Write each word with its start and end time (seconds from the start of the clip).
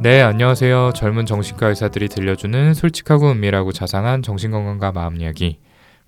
네, 0.00 0.22
안녕하세요. 0.22 0.92
젊은 0.94 1.26
정신과 1.26 1.68
의사들이 1.68 2.08
들려주는 2.08 2.74
솔직하고 2.74 3.30
은밀하고 3.32 3.72
자상한 3.72 4.22
정신건강과 4.22 4.92
마음 4.92 5.20
이야기 5.20 5.58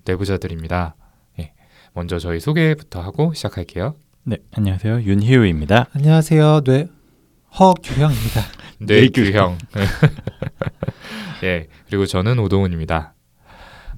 내부자들입니다. 0.05 0.95
예, 1.39 1.51
먼저 1.93 2.17
저희 2.17 2.39
소개부터 2.39 3.01
하고 3.01 3.33
시작할게요. 3.33 3.95
네, 4.23 4.37
안녕하세요. 4.53 5.01
윤희우입니다. 5.01 5.87
안녕하세요. 5.93 6.61
뇌 6.61 6.87
허규형입니다. 7.59 8.41
뇌규형. 8.79 9.57
예, 11.43 11.67
그리고 11.87 12.05
저는 12.05 12.39
오동훈입니다. 12.39 13.13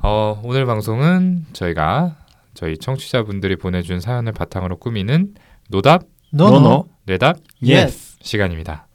어, 0.02 0.41
오늘 0.44 0.66
방송은 0.66 1.46
저희가 1.54 2.18
저희 2.55 2.78
청취자분들이 2.78 3.57
보내준 3.57 4.00
사연을 4.00 4.32
바탕으로 4.32 4.78
꾸미는 4.78 5.36
노답, 5.69 6.04
no 6.32 6.54
no. 6.54 6.88
뇌답 7.05 7.38
yes. 7.64 8.18
시간입니다. 8.21 8.88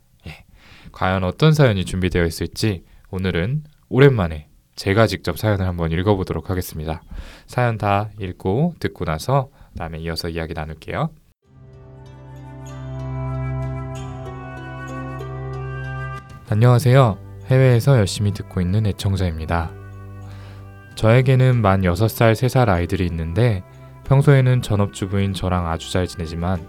예. 0.98 1.00
과연 1.00 1.22
어떤 1.22 1.52
사연이 1.52 1.84
준비되어 1.84 2.24
있을지 2.24 2.82
오늘은 3.10 3.62
오랜만에 3.88 4.48
제가 4.74 5.06
직접 5.06 5.38
사연을 5.38 5.64
한번 5.66 5.92
읽어보도록 5.92 6.50
하겠습니다. 6.50 7.02
사연 7.46 7.78
다 7.78 8.10
읽고 8.20 8.74
듣고 8.80 9.04
나서 9.04 9.50
다음에 9.76 9.98
이어서 10.00 10.28
이야기 10.28 10.54
나눌게요. 10.54 11.10
안녕하세요. 16.50 17.18
해외에서 17.46 17.98
열심히 17.98 18.32
듣고 18.32 18.60
있는 18.60 18.86
애청자입니다. 18.86 19.70
저에게는 20.96 21.60
만 21.60 21.82
6살, 21.82 22.32
3살 22.32 22.68
아이들이 22.68 23.06
있는데 23.06 23.62
평소에는 24.04 24.62
전업주부인 24.62 25.32
저랑 25.32 25.68
아주 25.68 25.92
잘 25.92 26.06
지내지만 26.08 26.66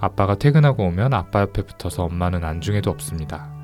아빠가 0.00 0.34
퇴근하고 0.34 0.84
오면 0.84 1.14
아빠 1.14 1.42
옆에 1.42 1.62
붙어서 1.62 2.04
엄마는 2.04 2.44
안중에도 2.44 2.90
없습니다. 2.90 3.57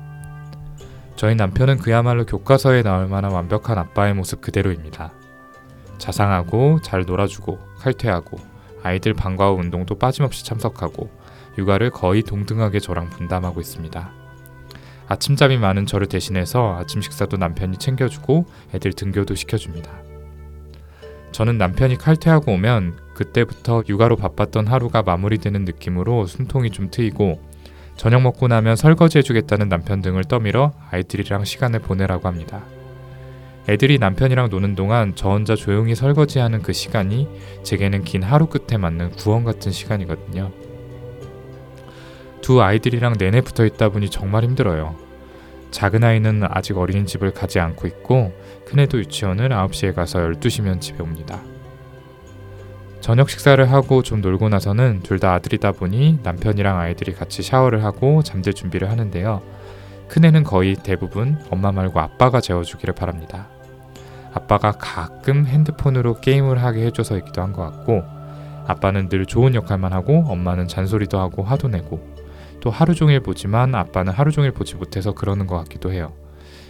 저희 1.15 1.33
남편은 1.35 1.77
그야말로 1.77 2.25
교과서에 2.25 2.83
나올 2.83 3.07
만한 3.07 3.31
완벽한 3.31 3.77
아빠의 3.77 4.13
모습 4.13 4.41
그대로입니다. 4.41 5.13
자상하고 5.97 6.81
잘 6.81 7.05
놀아주고 7.05 7.57
칼퇴하고 7.79 8.37
아이들 8.83 9.13
방과 9.13 9.49
후 9.49 9.59
운동도 9.59 9.97
빠짐없이 9.97 10.43
참석하고 10.43 11.09
육아를 11.57 11.89
거의 11.89 12.21
동등하게 12.21 12.79
저랑 12.79 13.09
분담하고 13.09 13.61
있습니다. 13.61 14.11
아침잠이 15.07 15.57
많은 15.57 15.85
저를 15.85 16.07
대신해서 16.07 16.75
아침 16.77 17.01
식사도 17.01 17.37
남편이 17.37 17.77
챙겨주고 17.77 18.45
애들 18.73 18.91
등교도 18.93 19.35
시켜줍니다. 19.35 19.91
저는 21.31 21.57
남편이 21.57 21.97
칼퇴하고 21.97 22.53
오면 22.53 22.97
그때부터 23.13 23.83
육아로 23.87 24.17
바빴던 24.17 24.67
하루가 24.67 25.01
마무리되는 25.03 25.63
느낌으로 25.63 26.25
숨통이 26.25 26.71
좀 26.71 26.89
트이고 26.91 27.41
저녁 27.95 28.21
먹고 28.21 28.47
나면 28.47 28.75
설거지 28.75 29.19
해주겠다는 29.19 29.69
남편 29.69 30.01
등을 30.01 30.25
떠밀어 30.25 30.73
아이들이랑 30.91 31.45
시간을 31.45 31.79
보내라고 31.79 32.27
합니다. 32.27 32.63
애들이 33.67 33.97
남편이랑 33.97 34.49
노는 34.49 34.75
동안 34.75 35.13
저 35.15 35.29
혼자 35.29 35.55
조용히 35.55 35.95
설거지하는 35.95 36.61
그 36.61 36.71
시간이 36.71 37.27
제게는 37.63 38.03
긴 38.03 38.21
하루 38.21 38.45
끝에 38.47 38.77
맞는 38.77 39.11
구원 39.11 39.43
같은 39.43 39.71
시간이거든요. 39.71 40.51
두 42.41 42.61
아이들이랑 42.61 43.15
내내 43.17 43.41
붙어 43.41 43.65
있다 43.65 43.89
보니 43.89 44.09
정말 44.09 44.43
힘들어요. 44.43 44.95
작은 45.71 46.03
아이는 46.03 46.43
아직 46.47 46.77
어린이집을 46.77 47.31
가지 47.31 47.59
않고 47.59 47.87
있고 47.87 48.31
큰애도 48.65 48.99
유치원을 48.99 49.49
9시에 49.49 49.95
가서 49.95 50.19
12시면 50.19 50.79
집에 50.79 51.01
옵니다. 51.01 51.41
저녁 53.05 53.29
식사를 53.29 53.63
하고 53.71 54.01
좀 54.01 54.19
놀고 54.19 54.49
나서는 54.49 55.01
둘 55.03 55.19
다 55.19 55.35
아들이다 55.35 55.73
보니 55.73 56.21
남편이랑 56.23 56.79
아이들이 56.79 57.13
같이 57.13 57.43
샤워를 57.43 57.83
하고 57.83 58.23
잠들 58.23 58.51
준비를 58.55 58.89
하는데요. 58.89 59.43
큰애는 60.07 60.43
거의 60.43 60.73
대부분 60.73 61.37
엄마 61.51 61.71
말고 61.71 61.99
아빠가 61.99 62.41
재워주기를 62.41 62.95
바랍니다. 62.95 63.47
아빠가 64.33 64.71
가끔 64.71 65.45
핸드폰으로 65.45 66.19
게임을 66.19 66.63
하게 66.63 66.87
해줘서이기도 66.87 67.43
한 67.43 67.53
것 67.53 67.61
같고 67.61 68.01
아빠는 68.65 69.07
늘 69.09 69.27
좋은 69.27 69.53
역할만 69.53 69.93
하고 69.93 70.23
엄마는 70.27 70.67
잔소리도 70.67 71.19
하고 71.19 71.43
화도 71.43 71.67
내고 71.67 72.03
또 72.59 72.71
하루 72.71 72.95
종일 72.95 73.19
보지만 73.19 73.75
아빠는 73.75 74.13
하루 74.13 74.31
종일 74.31 74.49
보지 74.51 74.77
못해서 74.77 75.13
그러는 75.13 75.45
것 75.45 75.55
같기도 75.59 75.93
해요. 75.93 76.11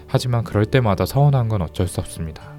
하지만 0.06 0.44
그럴 0.44 0.66
때마다 0.66 1.06
서운한 1.06 1.48
건 1.48 1.62
어쩔 1.62 1.88
수 1.88 2.02
없습니다. 2.02 2.55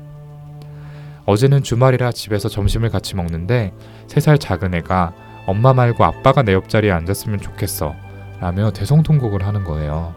어제는 1.26 1.62
주말이라 1.62 2.12
집에서 2.12 2.48
점심을 2.48 2.88
같이 2.90 3.16
먹는데 3.16 3.74
3살 4.06 4.40
작은 4.40 4.74
애가 4.74 5.12
엄마 5.46 5.72
말고 5.74 6.04
아빠가 6.04 6.42
내 6.42 6.52
옆자리에 6.54 6.90
앉았으면 6.92 7.40
좋겠어 7.40 7.94
라며 8.40 8.70
대성통곡을 8.70 9.44
하는 9.46 9.64
거예요. 9.64 10.14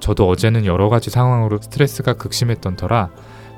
저도 0.00 0.28
어제는 0.28 0.66
여러 0.66 0.88
가지 0.88 1.10
상황으로 1.10 1.58
스트레스가 1.60 2.14
극심했던 2.14 2.76
터라 2.76 3.10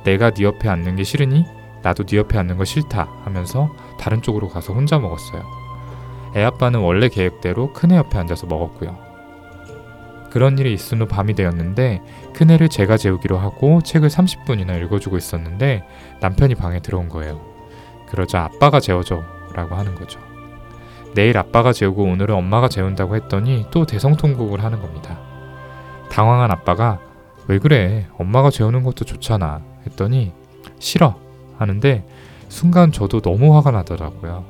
내가 0.04 0.30
네 0.30 0.44
옆에 0.44 0.68
앉는 0.68 0.96
게 0.96 1.02
싫으니 1.02 1.44
나도 1.82 2.04
네 2.04 2.18
옆에 2.18 2.38
앉는 2.38 2.56
거 2.56 2.64
싫다 2.64 3.08
하면서 3.24 3.70
다른 3.98 4.22
쪽으로 4.22 4.48
가서 4.48 4.72
혼자 4.72 4.98
먹었어요. 4.98 5.42
애 6.36 6.44
아빠는 6.44 6.80
원래 6.80 7.08
계획대로 7.08 7.72
큰 7.72 7.92
애 7.92 7.96
옆에 7.96 8.18
앉아서 8.18 8.46
먹었고요. 8.46 9.05
그런 10.30 10.58
일이 10.58 10.72
있은 10.72 11.00
후 11.00 11.06
밤이 11.06 11.34
되었는데 11.34 12.00
큰애를 12.34 12.68
제가 12.68 12.96
재우기로 12.96 13.38
하고 13.38 13.80
책을 13.82 14.08
30분이나 14.08 14.80
읽어주고 14.82 15.16
있었는데 15.16 15.84
남편이 16.20 16.54
방에 16.54 16.80
들어온 16.80 17.08
거예요. 17.08 17.40
그러자 18.08 18.44
아빠가 18.44 18.80
재워줘 18.80 19.22
라고 19.54 19.74
하는 19.74 19.94
거죠. 19.94 20.20
내일 21.14 21.38
아빠가 21.38 21.72
재우고 21.72 22.04
오늘은 22.04 22.34
엄마가 22.34 22.68
재운다고 22.68 23.16
했더니 23.16 23.66
또 23.70 23.86
대성통곡을 23.86 24.62
하는 24.62 24.82
겁니다. 24.82 25.18
당황한 26.10 26.50
아빠가 26.50 27.00
왜 27.48 27.58
그래 27.58 28.06
엄마가 28.18 28.50
재우는 28.50 28.82
것도 28.82 29.04
좋잖아 29.04 29.62
했더니 29.86 30.32
싫어 30.78 31.16
하는데 31.58 32.06
순간 32.48 32.92
저도 32.92 33.20
너무 33.20 33.56
화가 33.56 33.70
나더라고요. 33.70 34.44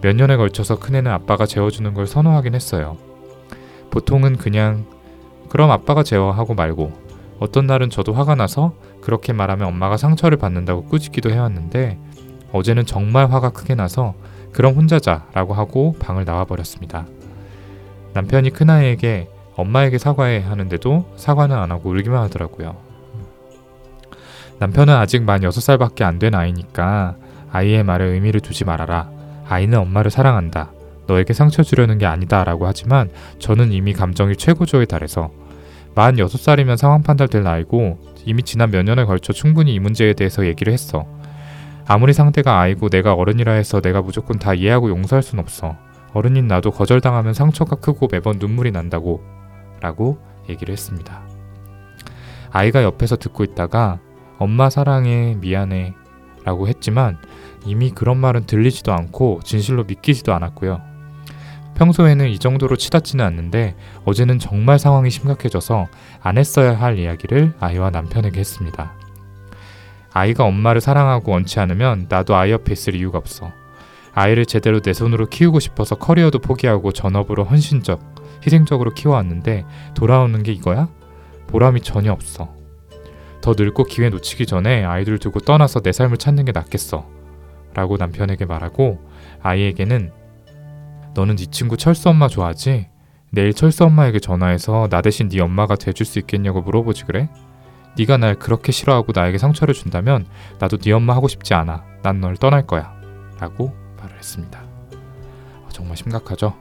몇 0.00 0.14
년에 0.14 0.36
걸쳐서 0.36 0.78
큰애는 0.78 1.10
아빠가 1.10 1.46
재워주는 1.46 1.92
걸 1.94 2.06
선호하긴 2.06 2.54
했어요. 2.54 2.96
보통은 3.94 4.36
그냥 4.36 4.84
그럼 5.48 5.70
아빠가 5.70 6.02
재워하고 6.02 6.54
말고 6.54 6.92
어떤 7.38 7.66
날은 7.66 7.90
저도 7.90 8.12
화가 8.12 8.34
나서 8.34 8.74
그렇게 9.00 9.32
말하면 9.32 9.68
엄마가 9.68 9.96
상처를 9.96 10.36
받는다고 10.36 10.86
꾸짖기도 10.86 11.30
해왔는데 11.30 11.98
어제는 12.52 12.86
정말 12.86 13.30
화가 13.30 13.50
크게 13.50 13.76
나서 13.76 14.14
그럼 14.52 14.74
혼자 14.74 14.98
자라고 14.98 15.54
하고 15.54 15.94
방을 16.00 16.24
나와버렸습니다. 16.24 17.06
남편이 18.14 18.50
큰아이에게 18.50 19.28
엄마에게 19.54 19.98
사과해 19.98 20.40
하는데도 20.40 21.12
사과는 21.14 21.56
안 21.56 21.70
하고 21.70 21.90
울기만 21.90 22.20
하더라고요. 22.24 22.76
남편은 24.58 24.92
아직 24.92 25.22
만 25.22 25.40
6살밖에 25.42 26.02
안 26.02 26.18
된 26.18 26.34
아이니까 26.34 27.14
아이의 27.52 27.84
말에 27.84 28.06
의미를 28.06 28.40
두지 28.40 28.64
말아라. 28.64 29.08
아이는 29.48 29.78
엄마를 29.78 30.10
사랑한다. 30.10 30.72
너에게 31.06 31.32
상처 31.32 31.62
주려는 31.62 31.98
게 31.98 32.06
아니다 32.06 32.44
라고 32.44 32.66
하지만 32.66 33.10
저는 33.38 33.72
이미 33.72 33.92
감정이 33.92 34.36
최고조에 34.36 34.86
달해서 34.86 35.30
만 35.94 36.16
6살이면 36.16 36.76
상황 36.76 37.02
판단될 37.02 37.42
나이고 37.42 37.98
이미 38.24 38.42
지난 38.42 38.70
몇 38.70 38.82
년에 38.82 39.04
걸쳐 39.04 39.32
충분히 39.32 39.74
이 39.74 39.78
문제에 39.78 40.12
대해서 40.12 40.44
얘기를 40.46 40.72
했어. 40.72 41.06
아무리 41.86 42.12
상대가 42.12 42.58
아이고 42.60 42.88
내가 42.88 43.14
어른이라 43.14 43.52
해서 43.52 43.80
내가 43.80 44.02
무조건 44.02 44.38
다 44.38 44.54
이해하고 44.54 44.88
용서할 44.88 45.22
순 45.22 45.38
없어. 45.38 45.76
어른인 46.14 46.48
나도 46.48 46.70
거절당하면 46.70 47.34
상처가 47.34 47.76
크고 47.76 48.08
매번 48.10 48.38
눈물이 48.38 48.70
난다고 48.72 49.22
라고 49.80 50.18
얘기를 50.48 50.72
했습니다. 50.72 51.22
아이가 52.50 52.82
옆에서 52.82 53.16
듣고 53.16 53.44
있다가 53.44 54.00
엄마 54.38 54.70
사랑해 54.70 55.36
미안해 55.40 55.94
라고 56.44 56.68
했지만 56.68 57.18
이미 57.66 57.90
그런 57.90 58.18
말은 58.18 58.46
들리지도 58.46 58.92
않고 58.92 59.40
진실로 59.44 59.84
믿기지도 59.84 60.32
않았고요. 60.34 60.93
평소에는 61.74 62.28
이 62.28 62.38
정도로 62.38 62.76
치닫지는 62.76 63.24
않는데 63.24 63.76
어제는 64.04 64.38
정말 64.38 64.78
상황이 64.78 65.10
심각해져서 65.10 65.86
안 66.22 66.38
했어야 66.38 66.78
할 66.78 66.98
이야기를 66.98 67.54
아이와 67.60 67.90
남편에게 67.90 68.40
했습니다. 68.40 68.92
아이가 70.12 70.44
엄마를 70.44 70.80
사랑하고 70.80 71.32
원치 71.32 71.58
않으면 71.58 72.06
나도 72.08 72.36
아이 72.36 72.52
옆에 72.52 72.72
있을 72.72 72.94
이유가 72.94 73.18
없어. 73.18 73.52
아이를 74.14 74.46
제대로 74.46 74.80
내 74.80 74.92
손으로 74.92 75.26
키우고 75.26 75.58
싶어서 75.58 75.96
커리어도 75.96 76.38
포기하고 76.38 76.92
전업으로 76.92 77.44
헌신적, 77.44 78.00
희생적으로 78.46 78.92
키워왔는데 78.92 79.64
돌아오는 79.94 80.40
게 80.44 80.52
이거야? 80.52 80.88
보람이 81.48 81.80
전혀 81.80 82.12
없어. 82.12 82.54
더 83.40 83.54
늙고 83.58 83.84
기회 83.84 84.08
놓치기 84.08 84.46
전에 84.46 84.84
아이들 84.84 85.18
두고 85.18 85.40
떠나서 85.40 85.80
내 85.80 85.90
삶을 85.90 86.16
찾는 86.16 86.44
게 86.44 86.52
낫겠어. 86.52 87.06
라고 87.74 87.96
남편에게 87.96 88.44
말하고 88.44 89.00
아이에게는 89.42 90.12
너는 91.14 91.36
네 91.36 91.46
친구 91.46 91.76
철수 91.76 92.08
엄마 92.08 92.28
좋아하지? 92.28 92.88
내일 93.30 93.52
철수 93.52 93.84
엄마에게 93.84 94.20
전화해서 94.20 94.88
나 94.90 95.00
대신 95.00 95.28
네 95.28 95.40
엄마가 95.40 95.76
돼줄 95.76 96.06
수 96.06 96.18
있겠냐고 96.18 96.60
물어보지 96.62 97.04
그래? 97.04 97.28
네가 97.96 98.16
날 98.16 98.34
그렇게 98.34 98.72
싫어하고 98.72 99.12
나에게 99.14 99.38
상처를 99.38 99.74
준다면 99.74 100.26
나도 100.58 100.78
네 100.78 100.92
엄마 100.92 101.14
하고 101.14 101.28
싶지 101.28 101.54
않아. 101.54 101.84
난 102.02 102.20
널 102.20 102.36
떠날 102.36 102.66
거야. 102.66 102.92
라고 103.38 103.72
말을 103.98 104.16
했습니다. 104.16 104.62
정말 105.70 105.96
심각하죠? 105.96 106.54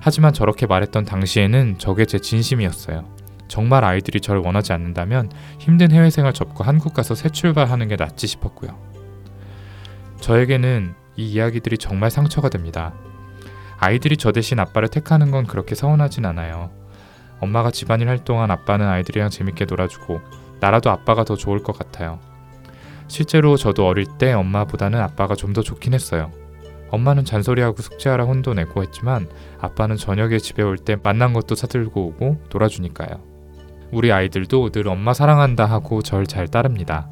하지만 0.00 0.32
저렇게 0.32 0.66
말했던 0.66 1.04
당시에는 1.04 1.76
저게 1.78 2.04
제 2.06 2.18
진심이었어요. 2.18 3.04
정말 3.48 3.84
아이들이 3.84 4.20
저를 4.20 4.40
원하지 4.42 4.72
않는다면 4.72 5.30
힘든 5.58 5.90
해외 5.90 6.08
생활 6.08 6.32
접고 6.32 6.64
한국 6.64 6.94
가서 6.94 7.14
새 7.14 7.28
출발하는 7.28 7.88
게 7.88 7.96
낫지 7.96 8.26
싶었고요. 8.26 8.78
저에게는 10.20 10.94
이 11.16 11.26
이야기들이 11.32 11.76
정말 11.78 12.10
상처가 12.10 12.48
됩니다. 12.48 12.94
아이들이 13.80 14.16
저 14.16 14.30
대신 14.30 14.60
아빠를 14.60 14.88
택하는 14.88 15.30
건 15.30 15.46
그렇게 15.46 15.74
서운하진 15.74 16.26
않아요. 16.26 16.70
엄마가 17.40 17.70
집안일 17.70 18.08
할 18.08 18.18
동안 18.18 18.50
아빠는 18.50 18.86
아이들이랑 18.86 19.30
재밌게 19.30 19.64
놀아주고 19.64 20.20
나라도 20.60 20.90
아빠가 20.90 21.24
더 21.24 21.34
좋을 21.36 21.62
것 21.62 21.76
같아요. 21.76 22.18
실제로 23.08 23.56
저도 23.56 23.86
어릴 23.86 24.06
때 24.18 24.32
엄마보다는 24.32 25.00
아빠가 25.00 25.34
좀 25.34 25.54
더 25.54 25.62
좋긴 25.62 25.94
했어요. 25.94 26.30
엄마는 26.90 27.24
잔소리하고 27.24 27.80
숙제하라 27.82 28.24
혼도 28.24 28.52
내고 28.54 28.82
했지만 28.82 29.28
아빠는 29.60 29.96
저녁에 29.96 30.38
집에 30.38 30.62
올 30.62 30.76
때 30.76 30.96
만난 31.02 31.32
것도 31.32 31.54
사들고 31.54 32.06
오고 32.08 32.42
놀아주니까요. 32.52 33.20
우리 33.92 34.12
아이들도 34.12 34.70
늘 34.70 34.86
엄마 34.88 35.14
사랑한다 35.14 35.64
하고 35.64 36.02
절 36.02 36.26
잘 36.26 36.46
따릅니다. 36.48 37.08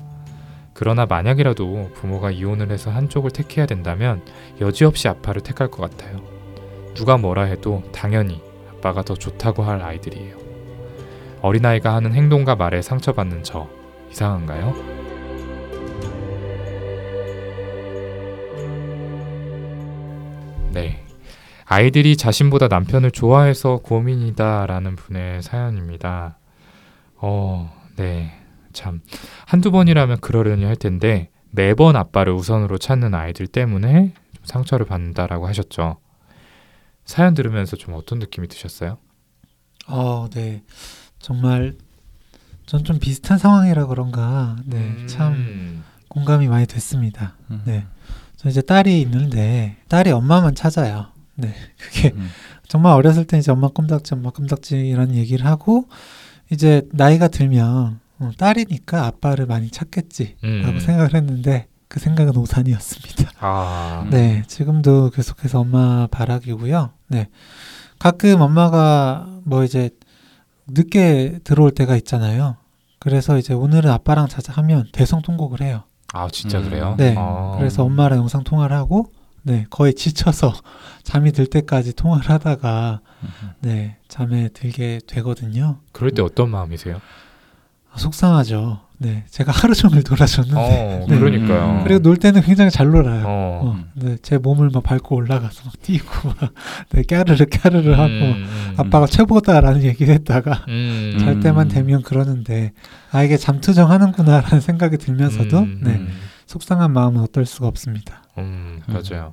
그러나 0.74 1.06
만약이라도 1.06 1.90
부모가 1.94 2.30
이혼을 2.30 2.70
해서 2.70 2.90
한쪽을 2.90 3.30
택해야 3.30 3.66
된다면 3.66 4.22
여지없이 4.60 5.08
아빠를 5.08 5.40
택할 5.42 5.68
것 5.70 5.90
같아요. 5.90 6.37
누가 6.98 7.16
뭐라 7.16 7.44
해도 7.44 7.84
당연히 7.92 8.42
아빠가 8.72 9.02
더 9.02 9.14
좋다고 9.14 9.62
할 9.62 9.80
아이들이에요. 9.80 10.36
어린아이가 11.42 11.94
하는 11.94 12.12
행동과 12.12 12.56
말에 12.56 12.82
상처받는 12.82 13.44
저 13.44 13.68
이상한가요? 14.10 14.74
네. 20.72 21.04
아이들이 21.66 22.16
자신보다 22.16 22.66
남편을 22.66 23.12
좋아해서 23.12 23.76
고민이다라는 23.76 24.96
분의 24.96 25.42
사연입니다. 25.42 26.38
어, 27.14 27.72
네. 27.94 28.32
참. 28.72 29.02
한두 29.46 29.70
번이라면 29.70 30.18
그러려니 30.18 30.64
할 30.64 30.74
텐데 30.74 31.30
매번 31.52 31.94
아빠를 31.94 32.32
우선으로 32.32 32.78
찾는 32.78 33.14
아이들 33.14 33.46
때문에 33.46 34.14
좀 34.34 34.44
상처를 34.44 34.84
받는다라고 34.84 35.46
하셨죠. 35.46 35.98
사연 37.08 37.32
들으면서 37.32 37.76
좀 37.76 37.94
어떤 37.94 38.18
느낌이 38.18 38.48
드셨어요? 38.48 38.98
어, 39.86 40.28
네. 40.30 40.62
정말 41.18 41.74
전 42.66 42.84
좀 42.84 42.98
비슷한 42.98 43.38
상황이라 43.38 43.86
그런가. 43.86 44.56
네. 44.66 44.76
음. 44.76 45.06
참 45.08 45.82
공감이 46.08 46.48
많이 46.48 46.66
됐습니다. 46.66 47.34
음. 47.50 47.62
네. 47.64 47.86
저 48.36 48.50
이제 48.50 48.60
딸이 48.60 49.00
있는데 49.00 49.78
딸이 49.88 50.10
엄마만 50.10 50.54
찾아요. 50.54 51.06
네. 51.34 51.54
그게 51.80 52.12
음. 52.14 52.28
정말 52.68 52.92
어렸을 52.92 53.24
때 53.24 53.38
이제 53.38 53.50
엄마 53.50 53.68
껌딱지 53.68 54.12
엄마 54.12 54.28
껌딱지 54.30 54.76
이런 54.86 55.14
얘기를 55.14 55.46
하고 55.46 55.88
이제 56.52 56.82
나이가 56.92 57.28
들면 57.28 58.00
어, 58.18 58.30
딸이니까 58.36 59.06
아빠를 59.06 59.46
많이 59.46 59.70
찾겠지라고 59.70 60.36
음. 60.44 60.78
생각을 60.78 61.14
했는데 61.14 61.68
그 61.88 62.00
생각은 62.00 62.36
오산이었습니다. 62.36 63.30
아, 63.40 64.02
음. 64.04 64.10
네, 64.10 64.42
지금도 64.46 65.08
계속해서 65.10 65.60
엄마 65.60 66.06
바라기고요. 66.10 66.90
네, 67.08 67.28
가끔 67.98 68.40
엄마가 68.40 69.26
뭐 69.44 69.64
이제 69.64 69.90
늦게 70.66 71.40
들어올 71.44 71.70
때가 71.70 71.96
있잖아요. 71.96 72.56
그래서 73.00 73.38
이제 73.38 73.54
오늘은 73.54 73.90
아빠랑 73.90 74.28
자자 74.28 74.52
하면 74.54 74.86
대성 74.92 75.22
통곡을 75.22 75.60
해요. 75.62 75.84
아 76.12 76.28
진짜 76.30 76.58
음. 76.58 76.64
그래요? 76.64 76.94
네, 76.98 77.14
아. 77.16 77.54
그래서 77.58 77.84
엄마랑 77.84 78.18
영상 78.18 78.44
통화를 78.44 78.76
하고, 78.76 79.12
네, 79.42 79.66
거의 79.70 79.94
지쳐서 79.94 80.52
잠이 81.04 81.32
들 81.32 81.46
때까지 81.46 81.94
통화를 81.94 82.28
하다가 82.30 83.00
음. 83.22 83.50
네 83.60 83.96
잠에 84.08 84.48
들게 84.48 85.00
되거든요. 85.06 85.78
그럴 85.92 86.12
때 86.12 86.22
어떤 86.22 86.50
마음이세요? 86.50 87.00
아, 87.92 87.98
속상하죠. 87.98 88.80
네, 89.00 89.24
제가 89.30 89.52
하루 89.52 89.74
종일 89.74 90.02
놀아줬는데 90.08 90.60
어, 90.60 91.06
네. 91.08 91.18
그러니까요. 91.18 91.78
음. 91.78 91.84
그리고 91.84 92.00
놀 92.02 92.16
때는 92.16 92.42
굉장히 92.42 92.70
잘 92.70 92.88
놀아요. 92.88 93.24
어. 93.26 93.60
어, 93.64 93.84
네, 93.94 94.16
제 94.22 94.38
몸을 94.38 94.70
막 94.72 94.82
밟고 94.82 95.14
올라가서 95.14 95.62
막 95.66 95.82
뛰고 95.82 96.28
막 96.40 96.52
네, 96.90 97.02
까르르 97.02 97.46
까르르 97.46 97.92
하고 97.92 98.12
음, 98.12 98.44
음, 98.44 98.74
아빠가 98.76 99.06
최고다라는 99.06 99.84
얘기를 99.84 100.12
했다가 100.14 100.64
음, 100.66 101.16
잘 101.20 101.34
음. 101.34 101.40
때만 101.40 101.68
되면 101.68 102.02
그러는데 102.02 102.72
아 103.12 103.22
이게 103.22 103.36
잠투정 103.36 103.88
하는구나라는 103.88 104.60
생각이 104.60 104.98
들면서도 104.98 105.58
음, 105.60 105.80
네, 105.84 105.92
음, 105.92 106.08
속상한 106.46 106.92
마음은 106.92 107.20
어떨 107.22 107.46
수가 107.46 107.68
없습니다. 107.68 108.24
음, 108.38 108.80
음. 108.88 108.94
맞아요. 108.94 109.32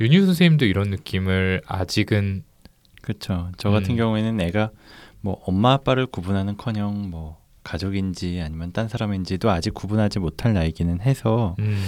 윤유 0.00 0.24
선생님도 0.24 0.64
이런 0.64 0.88
느낌을 0.88 1.60
아직은 1.66 2.44
그렇죠. 3.02 3.50
저 3.58 3.68
같은 3.68 3.90
음. 3.90 3.96
경우에는 3.96 4.40
애가 4.40 4.70
뭐 5.20 5.38
엄마 5.44 5.72
아빠를 5.74 6.06
구분하는커녕 6.06 7.10
뭐 7.10 7.41
가족인지 7.64 8.40
아니면 8.44 8.72
딴 8.72 8.88
사람인지도 8.88 9.50
아직 9.50 9.74
구분하지 9.74 10.18
못할 10.18 10.52
나이기는 10.52 11.00
해서 11.00 11.56
음, 11.58 11.80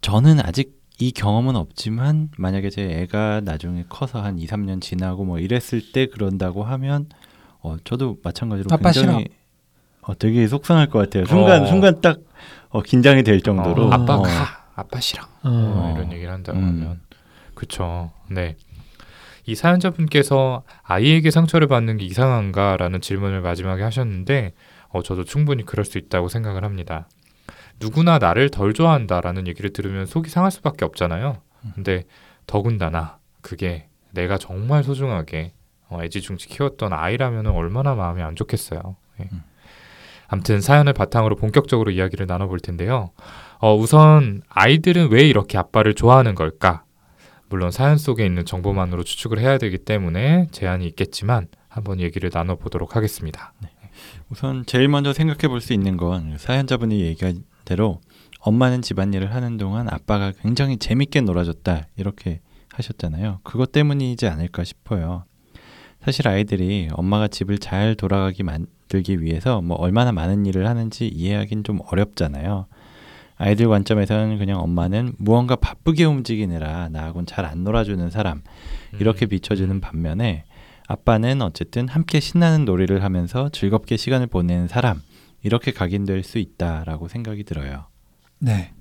저는 0.00 0.40
아직 0.40 0.80
이 0.98 1.10
경험은 1.10 1.56
없지만 1.56 2.30
만약에 2.38 2.70
제 2.70 2.82
애가 2.82 3.42
나중에 3.44 3.84
커서 3.88 4.22
한 4.22 4.38
2, 4.38 4.46
3년 4.46 4.80
지나고 4.80 5.24
뭐 5.24 5.38
이랬을 5.38 5.92
때 5.92 6.06
그런다고 6.06 6.62
하면 6.62 7.08
어 7.60 7.76
저도 7.82 8.18
마찬가지로 8.22 8.68
아빠 8.70 8.92
굉장히 8.92 9.26
어 10.02 10.14
되게 10.14 10.46
속상할 10.46 10.88
것 10.88 11.00
같아요. 11.00 11.24
순간 11.24 11.62
어. 11.62 11.66
순간 11.66 12.00
딱 12.00 12.18
어, 12.68 12.82
긴장이 12.82 13.22
될 13.22 13.40
정도로 13.40 13.86
어, 13.86 13.90
아빠 13.90 14.16
어, 14.16 14.22
가, 14.22 14.66
아빠 14.74 15.00
싫어. 15.00 15.22
어, 15.22 15.48
어, 15.48 15.92
이런 15.96 16.12
얘기를 16.12 16.32
한다고 16.32 16.58
음. 16.58 16.64
하면 16.64 17.00
그쵸. 17.54 18.10
네. 18.28 18.56
이 19.46 19.54
사연자분께서 19.54 20.62
아이에게 20.82 21.30
상처를 21.30 21.68
받는 21.68 21.98
게 21.98 22.04
이상한가라는 22.06 23.00
질문을 23.00 23.42
마지막에 23.42 23.82
하셨는데 23.82 24.54
어, 24.94 25.02
저도 25.02 25.24
충분히 25.24 25.66
그럴 25.66 25.84
수 25.84 25.98
있다고 25.98 26.28
생각을 26.28 26.62
합니다. 26.64 27.08
누구나 27.80 28.18
나를 28.18 28.48
덜 28.48 28.72
좋아한다라는 28.72 29.48
얘기를 29.48 29.72
들으면 29.72 30.06
속이 30.06 30.30
상할 30.30 30.52
수밖에 30.52 30.84
없잖아요. 30.84 31.38
근데 31.74 32.04
더군다나 32.46 33.18
그게 33.40 33.88
내가 34.12 34.38
정말 34.38 34.84
소중하게 34.84 35.52
어, 35.88 35.98
애지중지 36.02 36.46
키웠던 36.46 36.92
아이라면 36.92 37.48
얼마나 37.48 37.96
마음이 37.96 38.22
안 38.22 38.36
좋겠어요. 38.36 38.96
예. 39.20 39.28
음. 39.32 39.42
아무튼 40.28 40.60
사연을 40.60 40.92
바탕으로 40.92 41.34
본격적으로 41.36 41.90
이야기를 41.90 42.26
나눠볼 42.26 42.60
텐데요. 42.60 43.10
어, 43.58 43.74
우선 43.74 44.42
아이들은 44.48 45.10
왜 45.10 45.24
이렇게 45.26 45.58
아빠를 45.58 45.94
좋아하는 45.94 46.36
걸까? 46.36 46.84
물론 47.48 47.72
사연 47.72 47.98
속에 47.98 48.24
있는 48.24 48.44
정보만으로 48.44 49.02
추측을 49.02 49.40
해야 49.40 49.58
되기 49.58 49.78
때문에 49.78 50.46
제한이 50.52 50.86
있겠지만 50.86 51.48
한번 51.68 51.98
얘기를 52.00 52.30
나눠보도록 52.32 52.94
하겠습니다. 52.94 53.52
우선 54.30 54.64
제일 54.66 54.88
먼저 54.88 55.12
생각해 55.12 55.48
볼 55.48 55.60
수 55.60 55.72
있는 55.72 55.96
건 55.96 56.36
사연자분이 56.38 57.00
얘기한 57.00 57.44
대로 57.64 58.00
엄마는 58.40 58.82
집안일을 58.82 59.34
하는 59.34 59.56
동안 59.56 59.88
아빠가 59.88 60.32
굉장히 60.42 60.76
재밌게 60.76 61.22
놀아줬다 61.22 61.88
이렇게 61.96 62.40
하셨잖아요. 62.72 63.40
그것 63.42 63.72
때문이지 63.72 64.26
않을까 64.26 64.64
싶어요. 64.64 65.24
사실 66.02 66.28
아이들이 66.28 66.88
엄마가 66.92 67.28
집을 67.28 67.58
잘 67.58 67.94
돌아가게 67.94 68.42
만들기 68.42 69.22
위해서 69.22 69.62
뭐 69.62 69.76
얼마나 69.78 70.12
많은 70.12 70.44
일을 70.44 70.68
하는지 70.68 71.06
이해하긴 71.08 71.64
좀 71.64 71.78
어렵잖아요. 71.86 72.66
아이들 73.36 73.68
관점에서는 73.68 74.38
그냥 74.38 74.60
엄마는 74.60 75.14
무언가 75.18 75.56
바쁘게 75.56 76.04
움직이느라 76.04 76.88
나하고는 76.90 77.26
잘 77.26 77.46
안 77.46 77.64
놀아주는 77.64 78.10
사람 78.10 78.42
이렇게 79.00 79.26
비춰지는 79.26 79.80
반면에 79.80 80.44
아빠는 80.86 81.42
어쨌든 81.42 81.88
함께 81.88 82.20
신나는 82.20 82.64
놀이를 82.64 83.02
하면서 83.02 83.48
즐겁게 83.48 83.96
시간을 83.96 84.26
보내는 84.26 84.68
사람 84.68 85.00
이렇게 85.42 85.72
각인될 85.72 86.22
수 86.22 86.38
있다라고 86.38 87.08
생각이 87.08 87.44
들어요. 87.44 87.86
네. 88.38 88.72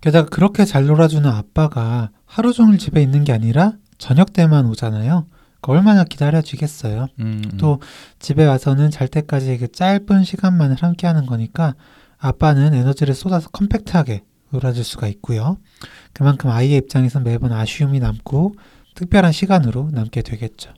게다가 0.00 0.28
그렇게 0.28 0.64
잘 0.64 0.86
놀아주는 0.86 1.28
아빠가 1.28 2.10
하루 2.24 2.52
종일 2.52 2.78
집에 2.78 3.02
있는 3.02 3.24
게 3.24 3.32
아니라 3.32 3.74
저녁 3.98 4.32
때만 4.32 4.66
오잖아요. 4.66 5.26
그 5.60 5.70
얼마나 5.70 6.02
기다려지겠어요. 6.02 7.06
음, 7.20 7.42
또 7.58 7.80
집에 8.18 8.44
와서는 8.44 8.90
잘 8.90 9.06
때까지 9.06 9.58
그 9.58 9.70
짧은 9.70 10.24
시간만을 10.24 10.76
함께 10.80 11.06
하는 11.06 11.24
거니까 11.24 11.74
아빠는 12.18 12.74
에너지를 12.74 13.14
쏟아서 13.14 13.48
컴팩트하게 13.50 14.24
놀아줄 14.50 14.84
수가 14.84 15.06
있고요. 15.08 15.56
그만큼 16.12 16.50
아이의 16.50 16.78
입장에선 16.78 17.22
매번 17.22 17.52
아쉬움이 17.52 18.00
남고 18.00 18.54
특별한 18.94 19.32
시간으로 19.32 19.90
남게 19.92 20.22
되겠죠. 20.22 20.74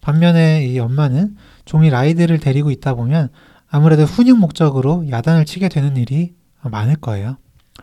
반면에 0.00 0.66
이 0.66 0.78
엄마는 0.78 1.36
종일 1.64 1.94
아이들을 1.94 2.38
데리고 2.40 2.70
있다 2.70 2.94
보면 2.94 3.30
아무래도 3.68 4.04
훈육 4.04 4.38
목적으로 4.38 5.08
야단을 5.10 5.44
치게 5.46 5.68
되는 5.68 5.96
일이 5.96 6.34
많을 6.62 6.96
거예요. 6.96 7.38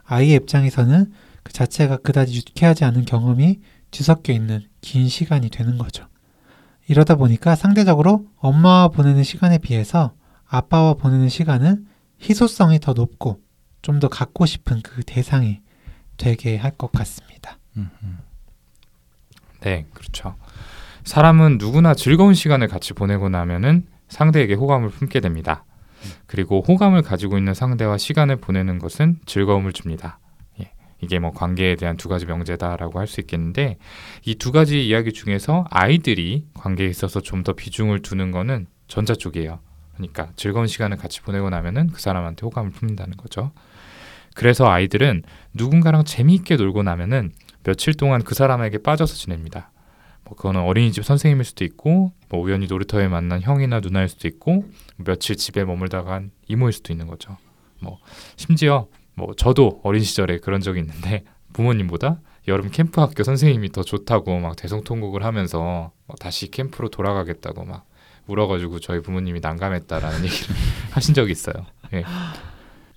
아이의 0.06 0.36
입장에서는 0.36 1.12
그 1.44 1.54
자체가 1.54 1.98
그다지 1.98 2.36
유쾌하지 2.38 2.86
않은 2.86 3.06
경험이 3.06 3.60
뒤섞여 3.90 4.32
있는 4.32 4.62
긴 4.82 5.10
시간이 5.10 5.50
되는 5.50 5.78
거죠. 5.78 6.08
이러다 6.88 7.16
보니까 7.16 7.56
상대적으로 7.56 8.26
엄마와 8.38 8.90
보내는 8.90 9.24
시간에 9.24 9.58
비해서 9.58 10.14
아빠와 10.48 10.94
보내는 10.96 11.30
시간은 11.30 11.86
희소성이 12.22 12.80
더 12.80 12.94
높고 12.94 13.42
좀 13.82 14.00
더 14.00 14.08
갖고 14.08 14.46
싶은 14.46 14.82
그 14.84 15.02
대상이 15.04 15.62
되게 16.18 16.56
할 16.58 16.72
것 16.78 16.92
같습니다. 16.92 17.58
음, 17.78 17.90
음. 18.04 18.20
네, 19.62 19.88
그렇죠. 19.94 20.36
사람은 21.04 21.58
누구나 21.60 21.94
즐거운 21.94 22.34
시간을 22.34 22.68
같이 22.68 22.94
보내고 22.94 23.30
나면은 23.30 23.86
상대에게 24.10 24.54
호감을 24.54 24.90
품게 24.90 25.20
됩니다. 25.20 25.66
그리고 26.28 26.64
호감을 26.68 27.02
가지고 27.02 27.38
있는 27.38 27.54
상대와 27.54 27.98
시간을 27.98 28.38
보내는 28.38 28.80
것은 28.80 29.20
즐거움을 29.26 29.72
줍니다. 29.74 30.20
예, 30.60 30.72
이게 31.02 31.20
뭐 31.20 31.32
관계에 31.32 31.76
대한 31.76 31.98
두 31.98 32.10
가지 32.10 32.26
명제다라고 32.26 33.00
할 33.00 33.08
수 33.08 33.20
있겠는데 33.22 33.78
이 34.26 34.36
두 34.36 34.52
가지 34.52 34.86
이야기 34.88 35.12
중에서 35.14 35.66
아이들이 35.70 36.46
관계에 36.54 36.88
있어서 36.88 37.22
좀 37.22 37.44
더 37.44 37.54
비중을 37.54 38.02
두는 38.02 38.32
거는 38.32 38.68
전자 38.88 39.14
쪽이에요. 39.16 39.60
그러니까 39.96 40.30
즐거운 40.36 40.68
시간을 40.68 40.98
같이 40.98 41.22
보내고 41.22 41.50
나면은 41.50 41.88
그 41.92 42.02
사람한테 42.02 42.46
호감을 42.46 42.72
품는다는 42.72 43.18
거죠. 43.18 43.52
그래서 44.36 44.70
아이들은 44.70 45.24
누군가랑 45.54 46.04
재미있게 46.06 46.56
놀고 46.56 46.84
나면은 46.84 47.32
며칠 47.64 47.94
동안 47.94 48.24
그 48.24 48.34
사람에게 48.34 48.80
빠져서 48.80 49.16
지냅니다. 49.16 49.72
뭐 50.32 50.38
그거는 50.38 50.62
어린이집 50.62 51.04
선생님일 51.04 51.44
수도 51.44 51.66
있고 51.66 52.14
뭐 52.30 52.40
우연히 52.40 52.66
놀이터에 52.68 53.10
만난 53.10 53.42
형이나 53.42 53.82
누나일 53.82 54.08
수도 54.08 54.30
있고 54.30 54.64
며칠 54.96 55.36
집에 55.36 55.66
머물다가 55.66 56.22
이모일 56.48 56.72
수도 56.72 56.94
있는 56.94 57.08
거죠. 57.08 57.36
뭐 57.82 58.00
심지어 58.38 58.88
뭐 59.14 59.34
저도 59.36 59.82
어린 59.84 60.02
시절에 60.02 60.38
그런 60.38 60.62
적이 60.62 60.80
있는데 60.80 61.26
부모님보다 61.52 62.22
여름 62.48 62.72
캠프 62.72 63.02
학교 63.02 63.24
선생님이 63.24 63.74
더 63.74 63.84
좋다고 63.84 64.40
막 64.40 64.56
대성통곡을 64.56 65.26
하면서 65.26 65.92
뭐 66.08 66.16
다시 66.18 66.50
캠프로 66.50 66.88
돌아가겠다고 66.88 67.66
막 67.66 67.86
울어가지고 68.28 68.80
저희 68.80 69.02
부모님이 69.02 69.42
난감했다라는 69.42 70.24
얘기를 70.24 70.56
하신 70.92 71.14
적이 71.14 71.34
있어요. 71.34 71.66
예. 71.92 72.06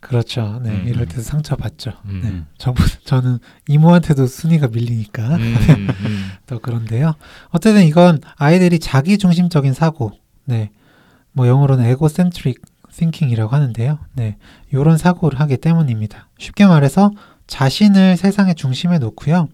그렇죠. 0.04 0.60
네, 0.62 0.70
음. 0.70 0.86
이럴 0.86 1.06
때도 1.06 1.22
상처 1.22 1.56
받죠. 1.56 1.92
음. 2.04 2.20
네. 2.22 2.42
저 2.58 2.74
저는 3.04 3.38
이모한테도 3.68 4.26
순위가 4.26 4.68
밀리니까 4.68 5.36
음, 5.36 5.56
음. 6.04 6.30
또 6.46 6.58
그런데요. 6.58 7.14
어쨌든 7.48 7.84
이건 7.84 8.20
아이들이 8.36 8.78
자기 8.78 9.16
중심적인 9.16 9.72
사고, 9.72 10.12
네, 10.44 10.70
뭐 11.32 11.48
영어로는 11.48 11.86
egocentric 11.86 12.60
thinking이라고 12.92 13.52
하는데요. 13.54 13.98
네, 14.12 14.36
이런 14.70 14.98
사고를 14.98 15.40
하기 15.40 15.56
때문입니다. 15.56 16.28
쉽게 16.38 16.66
말해서 16.66 17.10
자신을 17.46 18.18
세상의 18.18 18.56
중심에 18.56 18.98
놓고요. 18.98 19.48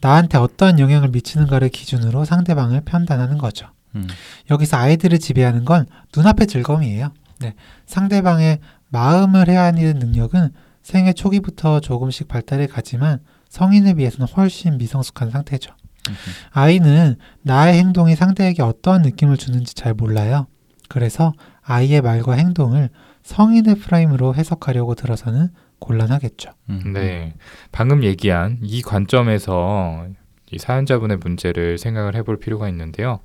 나한테 0.00 0.38
어떤 0.38 0.78
영향을 0.80 1.08
미치는가를 1.08 1.68
기준으로 1.68 2.24
상대방을 2.24 2.82
판단하는 2.82 3.38
거죠. 3.38 3.68
음. 3.94 4.06
여기서 4.50 4.76
아이들을 4.76 5.18
지배하는 5.18 5.64
건 5.64 5.86
눈앞의 6.14 6.48
즐거움이에요. 6.48 7.12
네, 7.40 7.54
상대방의 7.86 8.58
마음을 8.88 9.48
헤아리는 9.48 9.98
능력은 9.98 10.50
생애 10.82 11.12
초기부터 11.12 11.80
조금씩 11.80 12.28
발달해 12.28 12.66
가지만 12.66 13.20
성인에 13.48 13.94
비해서는 13.94 14.26
훨씬 14.36 14.78
미성숙한 14.78 15.30
상태죠. 15.30 15.72
음. 16.08 16.14
아이는 16.50 17.16
나의 17.42 17.78
행동이 17.78 18.14
상대에게 18.14 18.62
어떠한 18.62 19.02
느낌을 19.02 19.36
주는지 19.36 19.74
잘 19.74 19.94
몰라요. 19.94 20.46
그래서 20.88 21.32
아이의 21.62 22.00
말과 22.00 22.32
행동을 22.32 22.88
성인의 23.22 23.76
프레임으로 23.76 24.34
해석하려고 24.34 24.94
들어서는 24.94 25.50
곤란하겠죠. 25.80 26.50
음. 26.70 26.92
네, 26.94 27.34
방금 27.72 28.02
얘기한 28.02 28.58
이 28.62 28.82
관점에서 28.82 30.06
이 30.50 30.58
사연자분의 30.58 31.18
문제를 31.18 31.76
생각을 31.78 32.14
해볼 32.16 32.38
필요가 32.38 32.68
있는데요. 32.70 33.20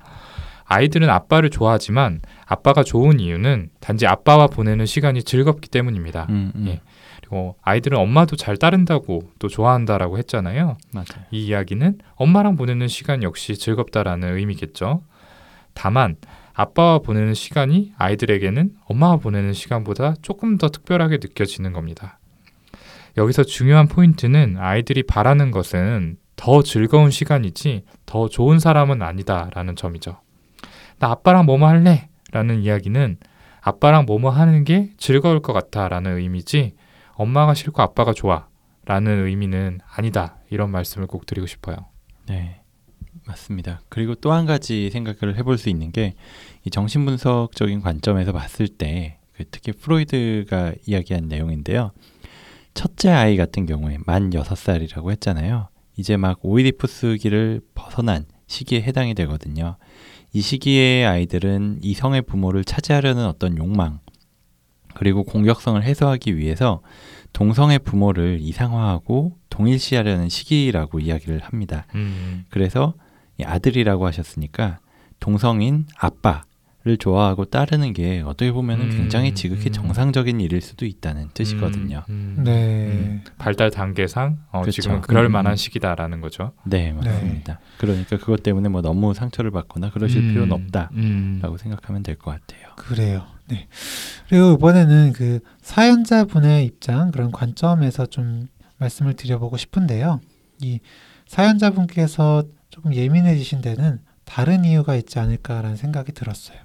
아이들은 0.64 1.10
아빠를 1.10 1.50
좋아하지만 1.50 2.20
아빠가 2.46 2.82
좋은 2.82 3.20
이유는 3.20 3.70
단지 3.80 4.06
아빠와 4.06 4.46
보내는 4.46 4.86
시간이 4.86 5.22
즐겁기 5.22 5.68
때문입니다. 5.68 6.26
음, 6.30 6.52
음. 6.54 6.66
예. 6.68 6.80
그리고 7.20 7.56
아이들은 7.62 7.98
엄마도 7.98 8.36
잘 8.36 8.56
따른다고 8.56 9.30
또 9.38 9.48
좋아한다라고 9.48 10.18
했잖아요. 10.18 10.76
맞아요. 10.92 11.24
이 11.30 11.46
이야기는 11.46 11.98
엄마랑 12.16 12.56
보내는 12.56 12.88
시간 12.88 13.22
역시 13.22 13.56
즐겁다라는 13.56 14.36
의미겠죠. 14.36 15.02
다만 15.72 16.16
아빠와 16.52 17.00
보내는 17.00 17.34
시간이 17.34 17.92
아이들에게는 17.98 18.70
엄마와 18.84 19.16
보내는 19.16 19.52
시간보다 19.52 20.14
조금 20.22 20.56
더 20.58 20.68
특별하게 20.68 21.16
느껴지는 21.16 21.72
겁니다. 21.72 22.18
여기서 23.16 23.44
중요한 23.44 23.88
포인트는 23.88 24.56
아이들이 24.58 25.02
바라는 25.02 25.50
것은 25.50 26.16
더 26.36 26.62
즐거운 26.62 27.10
시간이지 27.10 27.84
더 28.06 28.28
좋은 28.28 28.58
사람은 28.58 29.02
아니다라는 29.02 29.76
점이죠. 29.76 30.18
나 30.98 31.10
아빠랑 31.10 31.46
뭐뭐 31.46 31.66
할래? 31.68 32.08
라는 32.32 32.60
이야기는 32.62 33.18
아빠랑 33.60 34.06
뭐뭐 34.06 34.30
하는 34.30 34.64
게 34.64 34.90
즐거울 34.96 35.40
것 35.40 35.52
같아 35.52 35.88
라는 35.88 36.16
의미지 36.18 36.74
엄마가 37.14 37.54
싫고 37.54 37.80
아빠가 37.82 38.12
좋아 38.12 38.48
라는 38.84 39.26
의미는 39.26 39.80
아니다. 39.96 40.36
이런 40.50 40.70
말씀을 40.70 41.06
꼭 41.06 41.26
드리고 41.26 41.46
싶어요. 41.46 41.76
네, 42.26 42.60
맞습니다. 43.26 43.80
그리고 43.88 44.14
또 44.14 44.32
한 44.32 44.46
가지 44.46 44.90
생각을 44.90 45.36
해볼 45.36 45.58
수 45.58 45.68
있는 45.68 45.92
게 45.92 46.14
이 46.66 46.70
정신분석적인 46.70 47.80
관점에서 47.82 48.32
봤을 48.32 48.68
때그 48.68 49.44
특히 49.50 49.72
프로이드가 49.72 50.72
이야기한 50.86 51.28
내용인데요. 51.28 51.92
첫째 52.72 53.10
아이 53.10 53.36
같은 53.36 53.66
경우에 53.66 53.98
만 54.06 54.30
6살이라고 54.30 55.10
했잖아요. 55.12 55.68
이제 55.96 56.16
막 56.16 56.38
오이디푸스기를 56.42 57.60
벗어난 57.74 58.24
시기에 58.46 58.82
해당이 58.82 59.14
되거든요. 59.14 59.76
이 60.34 60.40
시기의 60.40 61.06
아이들은 61.06 61.78
이성의 61.80 62.22
부모를 62.22 62.64
차지하려는 62.64 63.24
어떤 63.24 63.56
욕망 63.56 64.00
그리고 64.94 65.22
공격성을 65.22 65.80
해소하기 65.80 66.36
위해서 66.36 66.82
동성의 67.32 67.78
부모를 67.78 68.38
이상화하고 68.40 69.38
동일시하려는 69.48 70.28
시기라고 70.28 70.98
이야기를 70.98 71.38
합니다. 71.40 71.86
음, 71.94 72.44
그래서 72.50 72.94
이 73.38 73.44
아들이라고 73.44 74.06
하셨으니까 74.06 74.80
동성인 75.20 75.86
아빠 75.96 76.42
를 76.84 76.98
좋아하고 76.98 77.46
따르는 77.46 77.94
게 77.94 78.20
어떻게 78.26 78.52
보면 78.52 78.78
은 78.78 78.84
음, 78.84 78.90
굉장히 78.90 79.32
지극히 79.34 79.70
음. 79.70 79.72
정상적인 79.72 80.38
일일 80.38 80.60
수도 80.60 80.84
있다는 80.84 81.30
뜻이거든요. 81.32 82.02
음, 82.10 82.34
음, 82.38 82.44
네. 82.44 82.86
음. 82.88 83.24
발달 83.38 83.70
단계상 83.70 84.40
어, 84.52 84.60
그쵸. 84.60 84.82
지금은 84.82 85.00
그럴 85.00 85.24
음, 85.24 85.32
만한 85.32 85.54
음. 85.54 85.56
시기다라는 85.56 86.20
거죠. 86.20 86.52
네, 86.64 86.92
맞습니다. 86.92 87.58
그러니까 87.78 88.18
그것 88.18 88.42
때문에 88.42 88.68
뭐 88.68 88.82
너무 88.82 89.14
상처를 89.14 89.50
받거나 89.50 89.92
그러실 89.92 90.24
음, 90.24 90.28
필요는 90.28 90.52
없다라고 90.52 90.94
음. 90.94 91.56
생각하면 91.58 92.02
될 92.02 92.16
것 92.16 92.32
같아요. 92.32 92.68
그래요. 92.76 93.24
네. 93.48 93.66
그리고 94.28 94.52
이번에는 94.52 95.14
그 95.14 95.40
사연자분의 95.62 96.66
입장 96.66 97.10
그런 97.10 97.32
관점에서 97.32 98.04
좀 98.04 98.48
말씀을 98.76 99.14
드려보고 99.14 99.56
싶은데요. 99.56 100.20
이 100.60 100.80
사연자분께서 101.28 102.44
조금 102.68 102.92
예민해지신 102.94 103.62
데는 103.62 104.00
다른 104.24 104.64
이유가 104.66 104.96
있지 104.96 105.18
않을까라는 105.18 105.76
생각이 105.76 106.12
들었어요. 106.12 106.58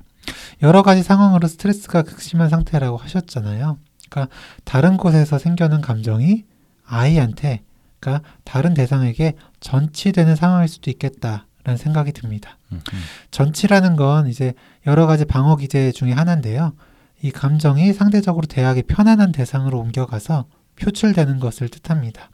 여러 0.61 0.81
가지 0.81 1.03
상황으로 1.03 1.47
스트레스가 1.47 2.03
극심한 2.03 2.49
상태라고 2.49 2.97
하셨잖아요. 2.97 3.77
그러니까 4.09 4.35
다른 4.63 4.97
곳에서 4.97 5.37
생겨난 5.37 5.81
감정이 5.81 6.45
아이한테, 6.85 7.61
그러니까 7.99 8.27
다른 8.43 8.73
대상에게 8.73 9.33
전치되는 9.59 10.35
상황일 10.35 10.67
수도 10.67 10.89
있겠다라는 10.89 11.77
생각이 11.77 12.11
듭니다. 12.11 12.57
음, 12.71 12.81
음. 12.93 12.99
전치라는 13.31 13.95
건 13.95 14.27
이제 14.27 14.53
여러 14.87 15.05
가지 15.05 15.25
방어 15.25 15.55
기제 15.55 15.91
중에 15.91 16.11
하나인데요. 16.11 16.73
이 17.21 17.31
감정이 17.31 17.93
상대적으로 17.93 18.47
대하기 18.47 18.83
편안한 18.83 19.31
대상으로 19.31 19.79
옮겨가서 19.79 20.45
표출되는 20.77 21.39
것을 21.39 21.67
뜻합니다. 21.69 22.29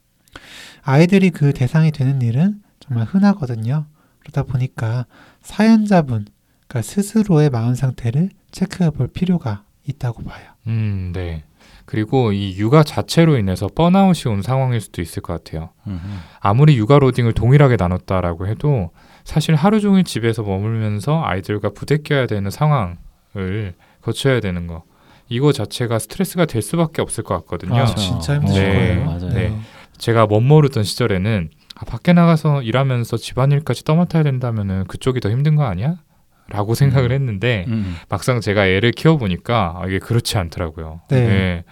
아이들이 0.83 1.31
그 1.31 1.53
대상이 1.53 1.91
되는 1.91 2.21
일은 2.21 2.61
정말 2.79 3.05
흔하거든요. 3.05 3.87
그러다 4.19 4.43
보니까 4.43 5.05
사연자분, 5.41 6.27
그러니까 6.67 6.81
스스로의 6.81 7.49
마음 7.49 7.75
상태를 7.75 8.29
체크해 8.51 8.91
볼 8.91 9.07
필요가 9.07 9.63
있다고 9.87 10.23
봐요. 10.23 10.45
음, 10.67 11.11
네. 11.13 11.43
그리고 11.85 12.31
이 12.31 12.57
육아 12.57 12.83
자체로 12.83 13.37
인해서 13.37 13.67
번아웃이 13.67 14.31
온 14.33 14.41
상황일 14.41 14.81
수도 14.81 15.01
있을 15.01 15.21
것 15.21 15.33
같아요. 15.33 15.69
음, 15.87 15.99
음. 16.03 16.19
아무리 16.39 16.77
육아 16.77 16.97
로딩을 16.97 17.33
동일하게 17.33 17.75
나눴다라고 17.77 18.47
해도 18.47 18.89
사실 19.23 19.55
하루 19.55 19.79
종일 19.79 20.03
집에서 20.03 20.41
머물면서 20.41 21.23
아이들과 21.23 21.69
부대껴야 21.69 22.25
되는 22.27 22.49
상황을 22.49 23.75
거쳐야 24.01 24.39
되는 24.39 24.67
거. 24.67 24.83
이거 25.29 25.51
자체가 25.51 25.99
스트레스가 25.99 26.45
될 26.45 26.61
수밖에 26.61 27.01
없을 27.01 27.23
것 27.23 27.35
같거든요. 27.39 27.81
아, 27.81 27.85
진짜 27.95 28.35
힘드실 28.35 28.63
네, 28.63 28.73
거예요. 28.73 29.05
맞아요. 29.05 29.29
네. 29.29 29.59
제가 29.97 30.27
멋모르던 30.27 30.83
시절에는 30.83 31.49
아, 31.75 31.85
밖에 31.85 32.13
나가서 32.13 32.61
일하면서 32.61 33.17
집안일까지 33.17 33.83
떠맡아야 33.83 34.23
된다면은 34.23 34.85
그쪽이 34.87 35.19
더 35.19 35.29
힘든 35.29 35.55
거 35.55 35.63
아니야? 35.63 35.97
라고 36.47 36.75
생각을 36.75 37.11
했는데 37.11 37.65
음, 37.67 37.95
막상 38.07 38.39
제가 38.39 38.67
애를 38.67 38.91
키워보니까 38.91 39.79
아, 39.81 39.87
이게 39.87 39.99
그렇지 39.99 40.37
않더라고요. 40.37 41.01
네. 41.09 41.17
예. 41.17 41.63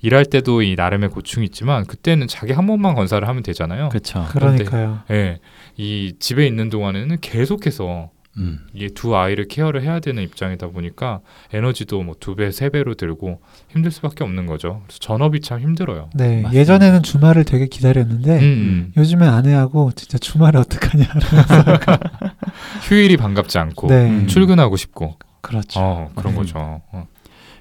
일할 0.00 0.24
때도 0.24 0.62
이 0.62 0.74
나름의 0.74 1.10
고충이 1.10 1.46
있지만 1.46 1.86
그때는 1.86 2.26
자기 2.26 2.52
한 2.52 2.66
번만 2.66 2.94
건사를 2.94 3.26
하면 3.26 3.42
되잖아요. 3.42 3.88
그렇죠. 3.90 4.24
그러니까요. 4.30 5.00
예. 5.10 5.38
이 5.76 6.14
집에 6.18 6.46
있는 6.46 6.70
동안에는 6.70 7.18
계속해서 7.20 8.10
음, 8.38 8.60
이게 8.72 8.88
두 8.88 9.14
아이를 9.16 9.46
케어를 9.46 9.82
해야 9.82 10.00
되는 10.00 10.22
입장이다 10.22 10.68
보니까 10.68 11.20
에너지도 11.52 12.02
뭐 12.02 12.14
두 12.18 12.34
배, 12.34 12.50
세 12.50 12.70
배로 12.70 12.94
들고 12.94 13.40
힘들 13.68 13.90
수밖에 13.90 14.24
없는 14.24 14.46
거죠. 14.46 14.82
그래서 14.86 14.98
전업이 15.00 15.40
참 15.40 15.60
힘들어요. 15.60 16.08
네, 16.14 16.40
맞습니다. 16.42 16.54
예전에는 16.54 17.02
주말을 17.02 17.44
되게 17.44 17.66
기다렸는데 17.66 18.40
음, 18.40 18.92
요즘엔 18.96 19.28
아내하고 19.28 19.92
진짜 19.96 20.16
주말에 20.18 20.58
어떡하냐 20.58 21.04
휴일이 22.88 23.16
반갑지 23.16 23.58
않고 23.58 23.88
네. 23.88 24.08
음. 24.08 24.26
출근하고 24.26 24.76
싶고 24.76 25.16
그렇죠. 25.40 25.80
어, 25.80 26.10
그런 26.14 26.32
음. 26.34 26.36
거죠. 26.38 26.58
어. 26.58 27.06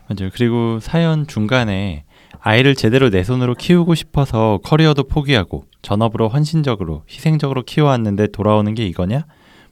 맞아요. 0.07 0.29
그리고 0.33 0.79
사연 0.79 1.27
중간에 1.27 2.03
아이를 2.39 2.75
제대로 2.75 3.09
내 3.09 3.23
손으로 3.23 3.55
키우고 3.55 3.95
싶어서 3.95 4.59
커리어도 4.63 5.03
포기하고 5.03 5.65
전업으로 5.81 6.27
헌신적으로 6.29 7.03
희생적으로 7.09 7.63
키워왔는데 7.63 8.27
돌아오는 8.27 8.73
게 8.73 8.85
이거냐? 8.85 9.25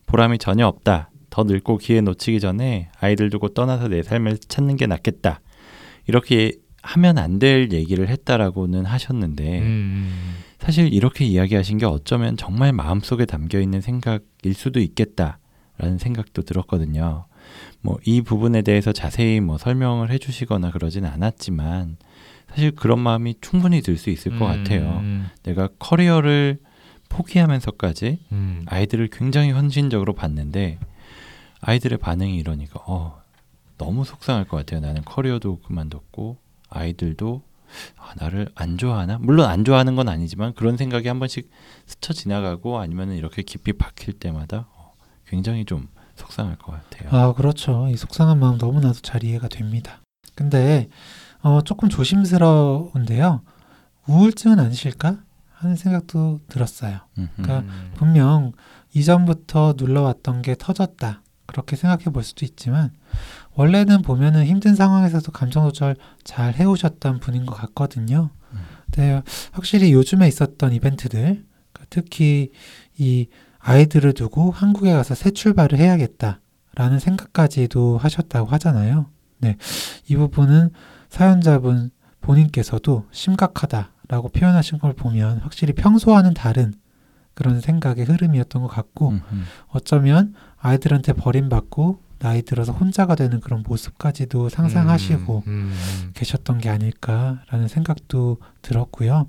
보람이 0.09 0.37
전혀 0.39 0.65
없다. 0.67 1.11
더 1.29 1.43
늙고 1.43 1.77
기회 1.77 2.01
놓치기 2.01 2.39
전에 2.39 2.89
아이들 2.99 3.29
두고 3.29 3.49
떠나서 3.49 3.87
내 3.87 4.01
삶을 4.03 4.39
찾는 4.39 4.75
게 4.75 4.87
낫겠다. 4.87 5.41
이렇게 6.07 6.53
하면 6.81 7.17
안 7.17 7.37
될 7.39 7.71
얘기를 7.71 8.07
했다라고는 8.07 8.85
하셨는데 8.85 9.59
음, 9.59 10.35
사실 10.59 10.91
이렇게 10.91 11.25
이야기하신 11.25 11.77
게 11.77 11.85
어쩌면 11.85 12.35
정말 12.37 12.73
마음속에 12.73 13.25
담겨 13.25 13.59
있는 13.59 13.81
생각일 13.81 14.53
수도 14.55 14.79
있겠다라는 14.79 15.97
생각도 15.99 16.41
들었거든요. 16.41 17.25
뭐 17.81 17.97
이 18.05 18.21
부분에 18.21 18.61
대해서 18.63 18.91
자세히 18.91 19.39
뭐 19.39 19.57
설명을 19.57 20.09
해주시거나 20.11 20.71
그러진 20.71 21.05
않았지만 21.05 21.97
사실 22.49 22.71
그런 22.71 22.99
마음이 22.99 23.35
충분히 23.41 23.81
들 23.81 23.97
수 23.97 24.09
있을 24.09 24.37
것 24.39 24.45
같아요. 24.45 24.99
음, 25.01 25.27
내가 25.43 25.67
커리어를 25.79 26.57
포기하면서까지 27.09 28.19
음. 28.31 28.65
아이들을 28.67 29.09
굉장히 29.09 29.51
헌신적으로 29.51 30.13
봤는데 30.13 30.79
아이들의 31.61 31.97
반응이 31.97 32.37
이러니까 32.37 32.79
어 32.85 33.21
너무 33.77 34.05
속상할 34.05 34.45
것 34.45 34.57
같아요. 34.57 34.79
나는 34.79 35.03
커리어도 35.03 35.59
그만뒀고 35.59 36.37
아이들도 36.69 37.41
아, 37.97 38.13
나를 38.17 38.49
안 38.55 38.77
좋아하나? 38.77 39.17
물론 39.19 39.49
안 39.49 39.63
좋아하는 39.63 39.95
건 39.95 40.09
아니지만 40.09 40.53
그런 40.53 40.77
생각이 40.77 41.07
한 41.07 41.19
번씩 41.19 41.49
스쳐 41.85 42.13
지나가고 42.13 42.79
아니면 42.79 43.13
이렇게 43.13 43.41
깊이 43.41 43.73
박힐 43.73 44.13
때마다 44.13 44.67
어, 44.75 44.93
굉장히 45.27 45.65
좀 45.65 45.87
속상할 46.15 46.57
것 46.57 46.71
같아요. 46.71 47.09
아, 47.11 47.33
그렇죠. 47.33 47.87
이 47.89 47.95
속상한 47.95 48.39
마음 48.39 48.57
너무나도 48.57 48.99
잘 49.01 49.23
이해가 49.23 49.47
됩니다. 49.47 50.01
근데 50.35 50.89
어, 51.41 51.61
조금 51.61 51.89
조심스러운데요. 51.89 53.41
우울증은 54.07 54.59
아니실까 54.59 55.19
하는 55.59 55.75
생각도 55.75 56.39
들었어요. 56.47 56.99
그러니까 57.13 57.59
음. 57.59 57.91
분명 57.95 58.53
이전부터 58.93 59.75
눌러왔던 59.77 60.41
게 60.41 60.55
터졌다. 60.57 61.21
그렇게 61.45 61.75
생각해 61.75 62.05
볼 62.05 62.23
수도 62.23 62.45
있지만 62.45 62.91
원래는 63.55 64.01
보면은 64.01 64.45
힘든 64.45 64.75
상황에서도 64.75 65.29
감정 65.33 65.65
조절 65.65 65.97
잘 66.23 66.53
해오셨던 66.53 67.19
분인 67.19 67.45
것 67.45 67.55
같거든요. 67.55 68.29
음. 68.53 68.59
근데 68.85 69.21
확실히 69.51 69.91
요즘에 69.91 70.27
있었던 70.29 70.71
이벤트들, 70.71 71.45
그 71.73 71.83
특히 71.89 72.51
이 72.97 73.27
아이들을 73.59 74.13
두고 74.13 74.51
한국에 74.51 74.93
가서 74.93 75.13
새 75.13 75.31
출발을 75.31 75.77
해야겠다라는 75.77 76.99
생각까지도 76.99 77.97
하셨다고 77.97 78.47
하잖아요. 78.47 79.07
네, 79.39 79.57
이 80.07 80.15
부분은 80.15 80.69
사연자분 81.09 81.91
본인께서도 82.21 83.07
심각하다 83.11 83.91
라고 84.09 84.27
표현하신 84.27 84.79
걸 84.79 84.93
보면 84.93 85.37
확실히 85.39 85.73
평소와는 85.73 86.33
다른 86.33 86.73
그런 87.35 87.61
생각의 87.61 88.05
흐름이었던 88.05 88.61
것 88.61 88.67
같고 88.67 89.09
음흠. 89.09 89.21
어쩌면 89.69 90.33
아이들한테 90.57 91.13
버림받고 91.13 92.01
나이 92.17 92.41
들어서 92.41 92.73
혼자가 92.73 93.15
되는 93.15 93.39
그런 93.39 93.63
모습까지도 93.65 94.49
상상하시고 94.49 95.43
음, 95.47 95.73
음, 95.73 96.11
계셨던 96.15 96.57
게 96.57 96.69
아닐까라는 96.69 97.69
생각도 97.69 98.39
들었고요. 98.61 99.27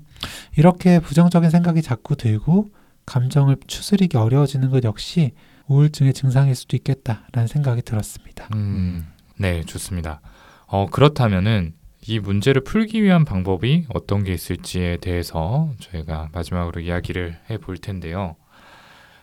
이렇게 0.57 0.99
부정적인 0.99 1.49
생각이 1.51 1.81
자꾸 1.81 2.17
들고 2.17 2.71
감정을 3.05 3.57
추스리기 3.67 4.17
어려워지는 4.17 4.71
것 4.71 4.83
역시 4.83 5.31
우울증의 5.67 6.13
증상일 6.13 6.53
수도 6.53 6.75
있겠다라는 6.75 7.47
생각이 7.47 7.81
들었습니다. 7.83 8.49
음. 8.55 9.07
네, 9.37 9.63
좋습니다. 9.63 10.19
어, 10.67 10.87
그렇다면은 10.87 11.73
이 12.07 12.19
문제를 12.19 12.63
풀기 12.63 13.03
위한 13.03 13.25
방법이 13.25 13.85
어떤 13.93 14.23
게 14.23 14.33
있을지에 14.33 14.97
대해서 14.97 15.71
저희가 15.79 16.29
마지막으로 16.33 16.81
이야기를 16.81 17.37
해 17.49 17.57
볼 17.57 17.77
텐데요. 17.77 18.35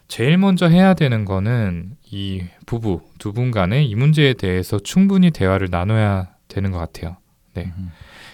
제일 0.07 0.39
먼저 0.39 0.69
해야 0.69 0.95
되는 0.95 1.25
거는 1.25 1.97
이 2.11 2.45
부부 2.67 3.03
두 3.19 3.33
분 3.33 3.51
간에 3.51 3.83
이 3.85 3.95
문제에 3.95 4.33
대해서 4.33 4.79
충분히 4.79 5.31
대화를 5.31 5.69
나눠야 5.71 6.29
되는 6.49 6.71
것 6.71 6.79
같아요. 6.79 7.17
네. 7.55 7.73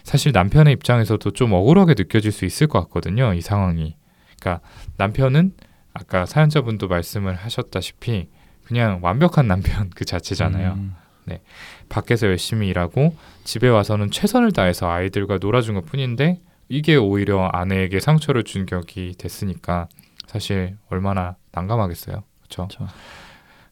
사실 0.04 0.32
남편의 0.32 0.74
입장에서도 0.74 1.30
좀 1.32 1.52
억울하게 1.52 1.94
느껴질 1.96 2.30
수 2.30 2.44
있을 2.44 2.66
것 2.66 2.80
같거든요. 2.84 3.32
이 3.34 3.40
상황이. 3.40 3.96
그러니까 4.38 4.64
남편은 4.98 5.54
아까 5.94 6.26
사연자분도 6.26 6.88
말씀을 6.88 7.34
하셨다시피 7.34 8.28
그냥 8.64 9.00
완벽한 9.02 9.48
남편 9.48 9.90
그 9.94 10.04
자체잖아요. 10.04 10.74
음. 10.74 10.94
밖에서 11.88 12.26
열심히 12.26 12.68
일하고 12.68 13.14
집에 13.44 13.68
와서는 13.68 14.10
최선을 14.10 14.52
다해서 14.52 14.90
아이들과 14.90 15.38
놀아준 15.40 15.74
것 15.74 15.86
뿐인데 15.86 16.40
이게 16.68 16.96
오히려 16.96 17.46
아내에게 17.46 18.00
상처를 18.00 18.44
준 18.44 18.66
격이 18.66 19.14
됐으니까 19.18 19.88
사실 20.26 20.76
얼마나 20.90 21.36
난감하겠어요. 21.52 22.22
그렇죠. 22.38 22.68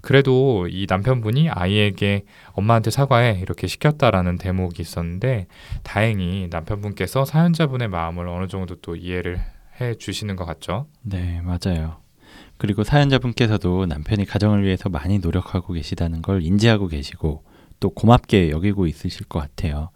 그래도 0.01 0.67
이 0.69 0.87
남편분이 0.89 1.49
아이에게 1.49 2.25
엄마한테 2.53 2.91
사과해 2.91 3.39
이렇게 3.41 3.69
시켰다라는 3.69 4.37
대목이 4.37 4.83
있었는데 4.83 5.47
다행히 5.85 6.49
남편분께서 6.51 7.25
사연자분의 7.25 7.89
마음을 7.89 8.27
어느 8.27 8.49
정도 8.49 8.75
또 8.77 8.97
이해를 8.97 9.41
해 9.81 9.95
주시는 9.95 10.37
것 10.37 10.45
같죠. 10.45 10.87
네, 11.03 11.41
맞아요. 11.43 12.02
그리고 12.63 12.85
사연자분께서도 12.85 13.87
남편이 13.87 14.25
가정을 14.25 14.63
위해서 14.63 14.89
많이 14.89 15.19
노력하고 15.19 15.73
계시다는 15.73 16.23
걸 16.23 16.45
인지하고 16.45 16.87
계시고 16.87 17.43
또 17.81 17.91
고맙게 17.91 18.51
여기고 18.51 18.87
있으실 18.87 19.27
것 19.27 19.41
같아요. 19.41 19.91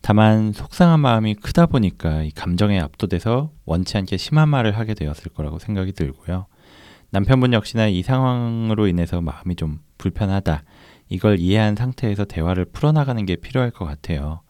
다만 0.00 0.54
속상한 0.54 0.98
마음이 0.98 1.34
크다 1.34 1.66
보니까 1.66 2.22
이 2.22 2.30
감정에 2.30 2.80
압도돼서 2.80 3.50
원치 3.66 3.98
않게 3.98 4.16
심한 4.16 4.48
말을 4.48 4.78
하게 4.78 4.94
되었을 4.94 5.30
거라고 5.34 5.58
생각이 5.58 5.92
들고요. 5.92 6.46
남편분 7.10 7.52
역시나 7.52 7.88
이 7.88 8.02
상황으로 8.02 8.86
인해서 8.86 9.20
마음이 9.20 9.54
좀 9.54 9.80
불편하다. 9.98 10.62
이걸 11.10 11.38
이해한 11.38 11.76
상태에서 11.76 12.24
대화를 12.24 12.64
풀어나가는 12.64 13.26
게 13.26 13.36
필요할 13.36 13.70
것 13.72 13.84
같아요. 13.84 14.40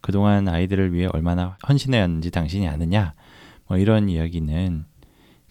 그동안 0.00 0.46
아이들을 0.46 0.92
위해 0.92 1.08
얼마나 1.12 1.56
헌신해왔는지 1.68 2.30
당신이 2.30 2.68
아느냐? 2.68 3.14
뭐 3.66 3.78
이런 3.78 4.08
이야기는 4.08 4.84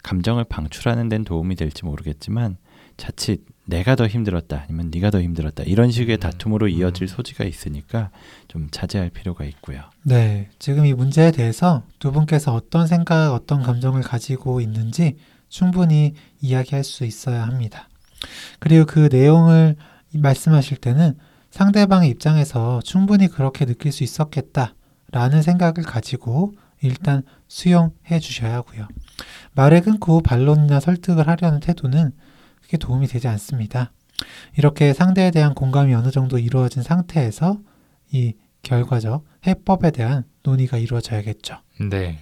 감정을 0.04 0.44
방출하는 0.46 1.10
데는 1.10 1.26
도움이 1.26 1.56
될지 1.56 1.86
모르겠지만 1.86 2.58
자칫 2.98 3.46
내가 3.66 3.96
더 3.96 4.08
힘들었다 4.08 4.66
아니면 4.68 4.90
네가 4.92 5.12
더 5.12 5.22
힘들었다 5.22 5.64
이런 5.64 5.92
식의 5.92 6.18
음, 6.18 6.20
다툼으로 6.20 6.68
이어질 6.68 7.04
음. 7.04 7.08
소지가 7.08 7.46
있으니까 7.46 8.10
좀 8.48 8.68
자제할 8.72 9.10
필요가 9.10 9.46
있고요. 9.46 9.82
네, 10.04 10.50
지금 10.60 10.86
이 10.86 10.94
문제에 10.94 11.32
대해서 11.32 11.84
두 12.00 12.12
분께서 12.12 12.54
어떤 12.54 12.88
생각, 12.88 13.34
어떤 13.34 13.62
감정을 13.62 14.02
가지고 14.02 14.60
있는지 14.60 15.18
충분히 15.50 16.14
이야기할 16.42 16.84
수 16.84 17.06
있어야 17.06 17.44
합니다. 17.44 17.88
그리고 18.60 18.86
그 18.86 19.10
내용을 19.12 19.76
말씀하실 20.14 20.78
때는 20.78 21.18
상대방의 21.52 22.10
입장에서 22.10 22.82
충분히 22.84 23.28
그렇게 23.28 23.66
느낄 23.66 23.92
수 23.92 24.04
있었겠다라는 24.04 25.42
생각을 25.42 25.84
가지고 25.84 26.54
일단 26.82 27.24
수용해 27.48 28.20
주셔야 28.20 28.56
하고요. 28.56 28.88
말을 29.54 29.82
끊고 29.82 30.22
반론이나 30.22 30.80
설득을 30.80 31.28
하려는 31.28 31.60
태도는 31.60 32.12
그게 32.62 32.78
도움이 32.78 33.08
되지 33.08 33.28
않습니다. 33.28 33.92
이렇게 34.58 34.94
상대에 34.94 35.32
대한 35.32 35.54
공감이 35.54 35.94
어느 35.94 36.12
정도 36.12 36.38
이루어진 36.38 36.84
상태에서 36.84 37.58
이 38.12 38.34
결과적 38.64 39.24
해법에 39.48 39.92
대한 39.92 40.24
논의가 40.44 40.78
이루어져야겠죠. 40.78 41.58
네. 41.90 42.20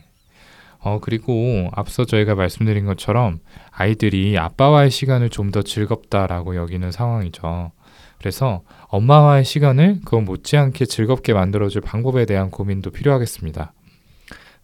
어, 0.79 0.99
그리고 1.01 1.69
앞서 1.73 2.05
저희가 2.05 2.35
말씀드린 2.35 2.85
것처럼 2.85 3.39
아이들이 3.71 4.37
아빠와의 4.37 4.91
시간을 4.91 5.29
좀 5.29 5.51
더 5.51 5.61
즐겁다라고 5.63 6.55
여기는 6.55 6.91
상황이죠. 6.91 7.71
그래서 8.19 8.61
엄마와의 8.89 9.45
시간을 9.45 10.01
그건 10.03 10.25
못지않게 10.25 10.85
즐겁게 10.85 11.33
만들어줄 11.33 11.81
방법에 11.81 12.25
대한 12.25 12.51
고민도 12.51 12.91
필요하겠습니다. 12.91 13.73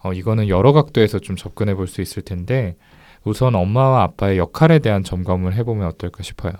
어, 0.03 0.13
이거는 0.13 0.47
여러 0.49 0.73
각도에서 0.73 1.19
좀 1.19 1.35
접근해 1.35 1.73
볼 1.75 1.87
수 1.87 2.01
있을 2.01 2.21
텐데 2.23 2.75
우선 3.23 3.55
엄마와 3.55 4.03
아빠의 4.03 4.37
역할에 4.37 4.79
대한 4.79 5.03
점검을 5.03 5.53
해보면 5.55 5.87
어떨까 5.87 6.23
싶어요. 6.23 6.51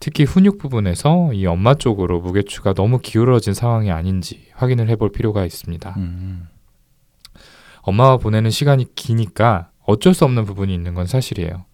특히 0.00 0.24
훈육 0.24 0.58
부분에서 0.58 1.32
이 1.32 1.46
엄마 1.46 1.74
쪽으로 1.74 2.20
무게추가 2.20 2.72
너무 2.72 2.98
기울어진 2.98 3.54
상황이 3.54 3.90
아닌지 3.92 4.48
확인을 4.54 4.88
해볼 4.88 5.12
필요가 5.12 5.44
있습니다. 5.44 5.94
음, 5.96 6.48
엄마와 7.82 8.16
보내는 8.16 8.50
시간이 8.50 8.94
기니까 8.94 9.70
어쩔 9.84 10.12
수 10.14 10.24
없는 10.24 10.44
부분이 10.44 10.74
있는 10.74 10.94
건 10.94 11.06
사실이에요. 11.06 11.64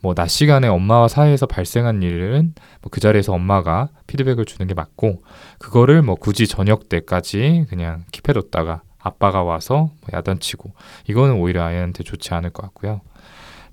뭐 0.00 0.14
낮 0.14 0.28
시간에 0.28 0.68
엄마와 0.68 1.08
사이에서 1.08 1.46
발생한 1.46 2.02
일은 2.02 2.54
뭐 2.82 2.90
그 2.90 3.00
자리에서 3.00 3.32
엄마가 3.32 3.88
피드백을 4.06 4.44
주는 4.44 4.66
게 4.66 4.74
맞고 4.74 5.22
그거를 5.58 6.02
뭐 6.02 6.14
굳이 6.14 6.46
저녁 6.46 6.88
때까지 6.88 7.66
그냥 7.68 8.04
킵해뒀다가 8.12 8.80
아빠가 9.04 9.42
와서 9.42 9.90
뭐 10.00 10.08
야단치고 10.14 10.72
이거는 11.08 11.34
오히려 11.36 11.62
아이한테 11.62 12.02
좋지 12.02 12.32
않을 12.34 12.50
것 12.50 12.62
같고요. 12.62 13.02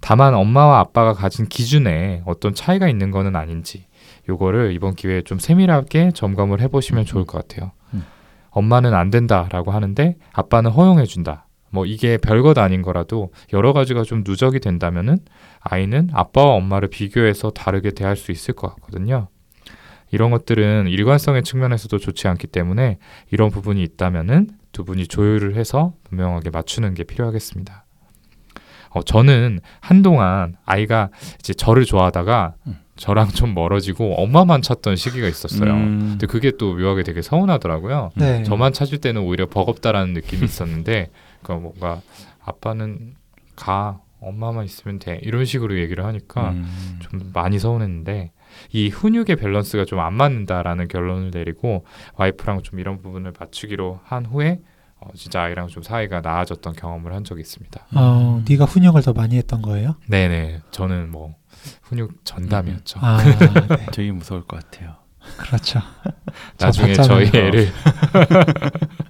다만 0.02 0.36
엄마와 0.36 0.80
아빠가 0.80 1.14
가진 1.14 1.48
기준에 1.48 2.22
어떤 2.26 2.54
차이가 2.54 2.90
있는 2.90 3.12
거는 3.12 3.36
아닌지 3.36 3.86
요거를 4.28 4.74
이번 4.74 4.96
기회에 4.96 5.22
좀 5.22 5.40
세밀하게 5.40 6.12
점검을 6.12 6.60
해보시면 6.62 7.06
좋을 7.06 7.26
것 7.26 7.48
같아요. 7.48 7.72
음. 7.94 8.04
엄마는 8.50 8.94
안 8.94 9.10
된다라고 9.10 9.72
하는데 9.72 10.18
아빠는 10.34 10.72
허용해준다. 10.72 11.48
뭐 11.70 11.86
이게 11.86 12.18
별것 12.18 12.58
아닌 12.58 12.82
거라도 12.82 13.32
여러 13.54 13.72
가지가 13.72 14.04
좀 14.04 14.24
누적이 14.26 14.60
된다면은 14.60 15.20
아이는 15.62 16.10
아빠와 16.12 16.56
엄마를 16.56 16.90
비교해서 16.90 17.52
다르게 17.52 17.92
대할 17.92 18.18
수 18.18 18.34
있을 18.34 18.54
것 18.54 18.76
같거든요. 18.76 19.30
이런 20.12 20.32
것들은 20.32 20.88
일관성의 20.90 21.44
측면에서도 21.44 21.98
좋지 21.98 22.28
않기 22.28 22.48
때문에 22.48 22.98
이런 23.32 23.50
부분이 23.50 23.82
있다면은 23.82 24.50
두 24.72 24.86
분이 24.86 25.08
조율을 25.08 25.56
해서 25.56 25.94
분명하게 26.04 26.50
맞추는 26.50 26.94
게 26.94 27.04
필요하겠습니다. 27.04 27.86
어, 28.90 29.04
저는 29.04 29.60
한동안 29.80 30.56
아이가 30.66 31.10
이제 31.40 31.54
저를 31.54 31.86
좋아하다가 31.86 32.56
음. 32.68 32.78
저랑 32.98 33.30
좀 33.30 33.54
멀어지고 33.54 34.16
엄마만 34.22 34.62
찾던 34.62 34.96
시기가 34.96 35.28
있었어요. 35.28 35.72
음. 35.72 36.00
근데 36.12 36.28
그게 36.28 36.52
또 36.52 36.76
묘하게 36.76 37.04
되게 37.04 37.22
서운하더라고요. 37.22 38.12
네. 38.16 38.44
저만 38.44 38.74
찾을 38.74 39.00
때는 39.00 39.22
오히려 39.22 39.48
버겁다라는 39.48 40.14
느낌이 40.14 40.44
있었는데 40.44 41.10
그러니까 41.42 41.64
뭔가 41.64 42.02
아빠는 42.44 43.16
가 43.56 44.00
엄마만 44.20 44.66
있으면 44.66 45.00
돼 45.00 45.20
이런 45.24 45.46
식으로 45.46 45.80
얘기를 45.80 46.06
하니까 46.06 46.52
음. 46.52 47.00
좀 47.00 47.32
많이 47.34 47.58
서운했는데 47.58 48.32
이 48.74 48.90
훈육의 48.90 49.36
밸런스가 49.38 49.86
좀 49.86 50.00
안 50.00 50.14
맞는다라는 50.14 50.88
결론을 50.88 51.32
내리고 51.32 51.86
와이프랑 52.16 52.62
좀 52.64 52.80
이런 52.80 53.02
부분을 53.02 53.34
맞추기로 53.40 54.00
한 54.04 54.26
후에 54.26 54.60
어, 55.00 55.10
진짜 55.16 55.42
아이랑 55.44 55.68
좀 55.68 55.84
사이가 55.84 56.22
나아졌던 56.22 56.74
경험을 56.74 57.14
한 57.14 57.24
적이 57.24 57.42
있습니다. 57.42 57.88
어, 57.96 58.44
네가 58.48 58.66
훈육을 58.66 59.02
더 59.02 59.14
많이 59.14 59.38
했던 59.38 59.62
거예요? 59.62 59.96
네네 60.08 60.62
저는 60.72 61.12
뭐 61.12 61.36
훈육 61.84 62.24
전담이었죠. 62.24 63.00
아, 63.02 63.18
네. 63.68 63.86
되게 63.92 64.12
무서울 64.12 64.44
것 64.46 64.64
같아요. 64.64 64.96
그렇죠. 65.38 65.80
나중에 66.60 66.94
저 66.94 67.04
저희. 67.04 67.28
애를 67.28 67.68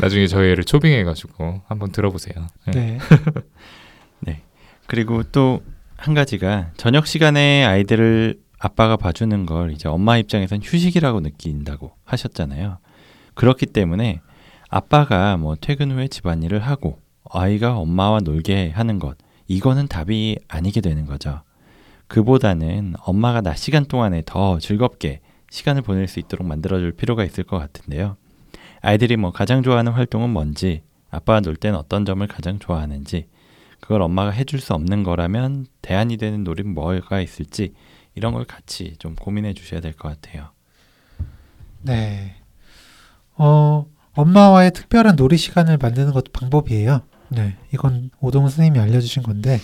나중에 0.00 0.26
저희 0.26 0.50
애를 0.50 0.64
초빙해가지고 0.64 1.62
한번 1.66 1.92
들어보세요. 1.92 2.46
네. 2.72 2.98
네. 4.20 4.42
그리고 4.86 5.22
또 5.24 5.62
한 6.00 6.14
가지가 6.14 6.70
저녁 6.78 7.06
시간에 7.06 7.62
아이들을 7.62 8.40
아빠가 8.58 8.96
봐주는 8.96 9.44
걸 9.44 9.70
이제 9.72 9.86
엄마 9.86 10.16
입장에선 10.16 10.60
휴식이라고 10.62 11.20
느낀다고 11.20 11.92
하셨잖아요. 12.06 12.78
그렇기 13.34 13.66
때문에 13.66 14.22
아빠가 14.70 15.36
뭐 15.36 15.56
퇴근 15.60 15.92
후에 15.92 16.08
집안일을 16.08 16.60
하고 16.60 16.98
아이가 17.30 17.76
엄마와 17.76 18.20
놀게 18.20 18.70
하는 18.70 18.98
것 18.98 19.18
이거는 19.46 19.88
답이 19.88 20.38
아니게 20.48 20.80
되는 20.80 21.04
거죠. 21.04 21.42
그보다는 22.06 22.94
엄마가 23.04 23.42
낮 23.42 23.56
시간 23.56 23.84
동안에 23.84 24.22
더 24.24 24.58
즐겁게 24.58 25.20
시간을 25.50 25.82
보낼 25.82 26.08
수 26.08 26.18
있도록 26.18 26.46
만들어줄 26.46 26.92
필요가 26.92 27.24
있을 27.24 27.44
것 27.44 27.58
같은데요. 27.58 28.16
아이들이 28.80 29.18
뭐 29.18 29.32
가장 29.32 29.62
좋아하는 29.62 29.92
활동은 29.92 30.30
뭔지, 30.30 30.80
아빠가 31.10 31.40
놀 31.40 31.56
때는 31.56 31.78
어떤 31.78 32.06
점을 32.06 32.26
가장 32.26 32.58
좋아하는지, 32.58 33.26
그걸 33.80 34.02
엄마가 34.02 34.30
해줄 34.30 34.60
수 34.60 34.74
없는 34.74 35.02
거라면 35.02 35.66
대안이 35.82 36.16
되는 36.16 36.44
놀이는 36.44 36.74
뭐가 36.74 37.20
있을지 37.20 37.72
이런 38.14 38.32
걸 38.34 38.44
같이 38.44 38.94
좀 38.98 39.14
고민해 39.14 39.54
주셔야 39.54 39.80
될 39.80 39.92
것 39.94 40.08
같아요. 40.08 40.50
네. 41.82 42.36
어, 43.36 43.86
엄마와의 44.12 44.72
특별한 44.72 45.16
놀이 45.16 45.36
시간을 45.36 45.78
만드는 45.78 46.12
것도 46.12 46.32
방법이에요. 46.32 47.02
네. 47.30 47.56
이건 47.72 48.10
오동 48.20 48.42
선생님이 48.48 48.78
알려주신 48.80 49.22
건데, 49.22 49.60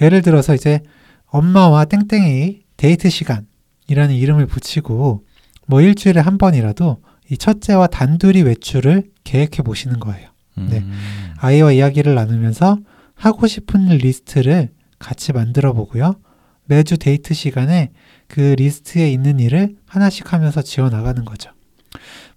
예를 0.00 0.22
들어서 0.22 0.54
이제 0.54 0.80
엄마와 1.26 1.86
땡땡이 1.86 2.62
데이트 2.76 3.08
시간이라는 3.10 4.14
이름을 4.14 4.46
붙이고, 4.46 5.24
뭐 5.66 5.80
일주일에 5.80 6.20
한 6.20 6.38
번이라도 6.38 7.02
이 7.30 7.36
첫째와 7.36 7.88
단둘이 7.88 8.42
외출을 8.42 9.10
계획해 9.24 9.62
보시는 9.64 9.98
거예요. 10.00 10.28
네. 10.56 10.78
음. 10.78 11.34
아이와 11.38 11.72
이야기를 11.72 12.14
나누면서 12.14 12.78
하고 13.18 13.46
싶은 13.46 13.88
리스트를 13.88 14.70
같이 14.98 15.32
만들어 15.32 15.72
보고요. 15.72 16.16
매주 16.64 16.98
데이트 16.98 17.34
시간에 17.34 17.90
그 18.28 18.54
리스트에 18.58 19.10
있는 19.10 19.40
일을 19.40 19.76
하나씩 19.86 20.32
하면서 20.32 20.62
지워 20.62 20.88
나가는 20.88 21.24
거죠. 21.24 21.50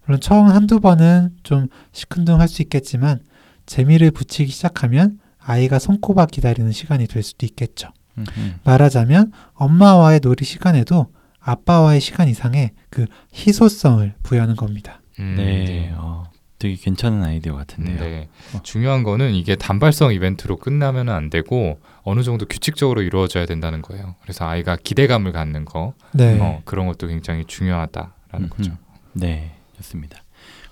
물론 0.04 0.20
처음 0.20 0.48
한두 0.48 0.80
번은 0.80 1.36
좀 1.42 1.68
시큰둥할 1.92 2.48
수 2.48 2.62
있겠지만 2.62 3.20
재미를 3.66 4.10
붙이기 4.10 4.50
시작하면 4.50 5.20
아이가 5.38 5.78
손꼽아 5.78 6.26
기다리는 6.26 6.72
시간이 6.72 7.06
될 7.06 7.22
수도 7.22 7.46
있겠죠. 7.46 7.88
음, 8.18 8.24
음. 8.36 8.54
말하자면 8.64 9.32
엄마와의 9.54 10.20
놀이 10.20 10.44
시간에도 10.44 11.12
아빠와의 11.38 12.00
시간 12.00 12.28
이상의 12.28 12.72
그 12.90 13.06
희소성을 13.34 14.14
부여하는 14.22 14.56
겁니다. 14.56 15.00
음, 15.18 15.34
네, 15.36 15.92
어, 15.96 16.24
되게 16.62 16.76
괜찮은 16.76 17.24
아이디어 17.24 17.56
같은데요. 17.56 17.98
네. 17.98 18.28
어. 18.54 18.60
중요한 18.62 19.02
거는 19.02 19.34
이게 19.34 19.56
단발성 19.56 20.14
이벤트로 20.14 20.58
끝나면 20.58 21.08
안 21.08 21.28
되고 21.28 21.80
어느 22.04 22.22
정도 22.22 22.46
규칙적으로 22.46 23.02
이루어져야 23.02 23.46
된다는 23.46 23.82
거예요. 23.82 24.14
그래서 24.22 24.46
아이가 24.46 24.76
기대감을 24.76 25.32
갖는 25.32 25.64
거 25.64 25.94
네. 26.12 26.38
어, 26.40 26.62
그런 26.64 26.86
것도 26.86 27.08
굉장히 27.08 27.44
중요하다라는 27.46 28.12
음, 28.34 28.48
거죠. 28.48 28.70
음. 28.70 28.76
네, 29.14 29.56
좋습니다. 29.76 30.22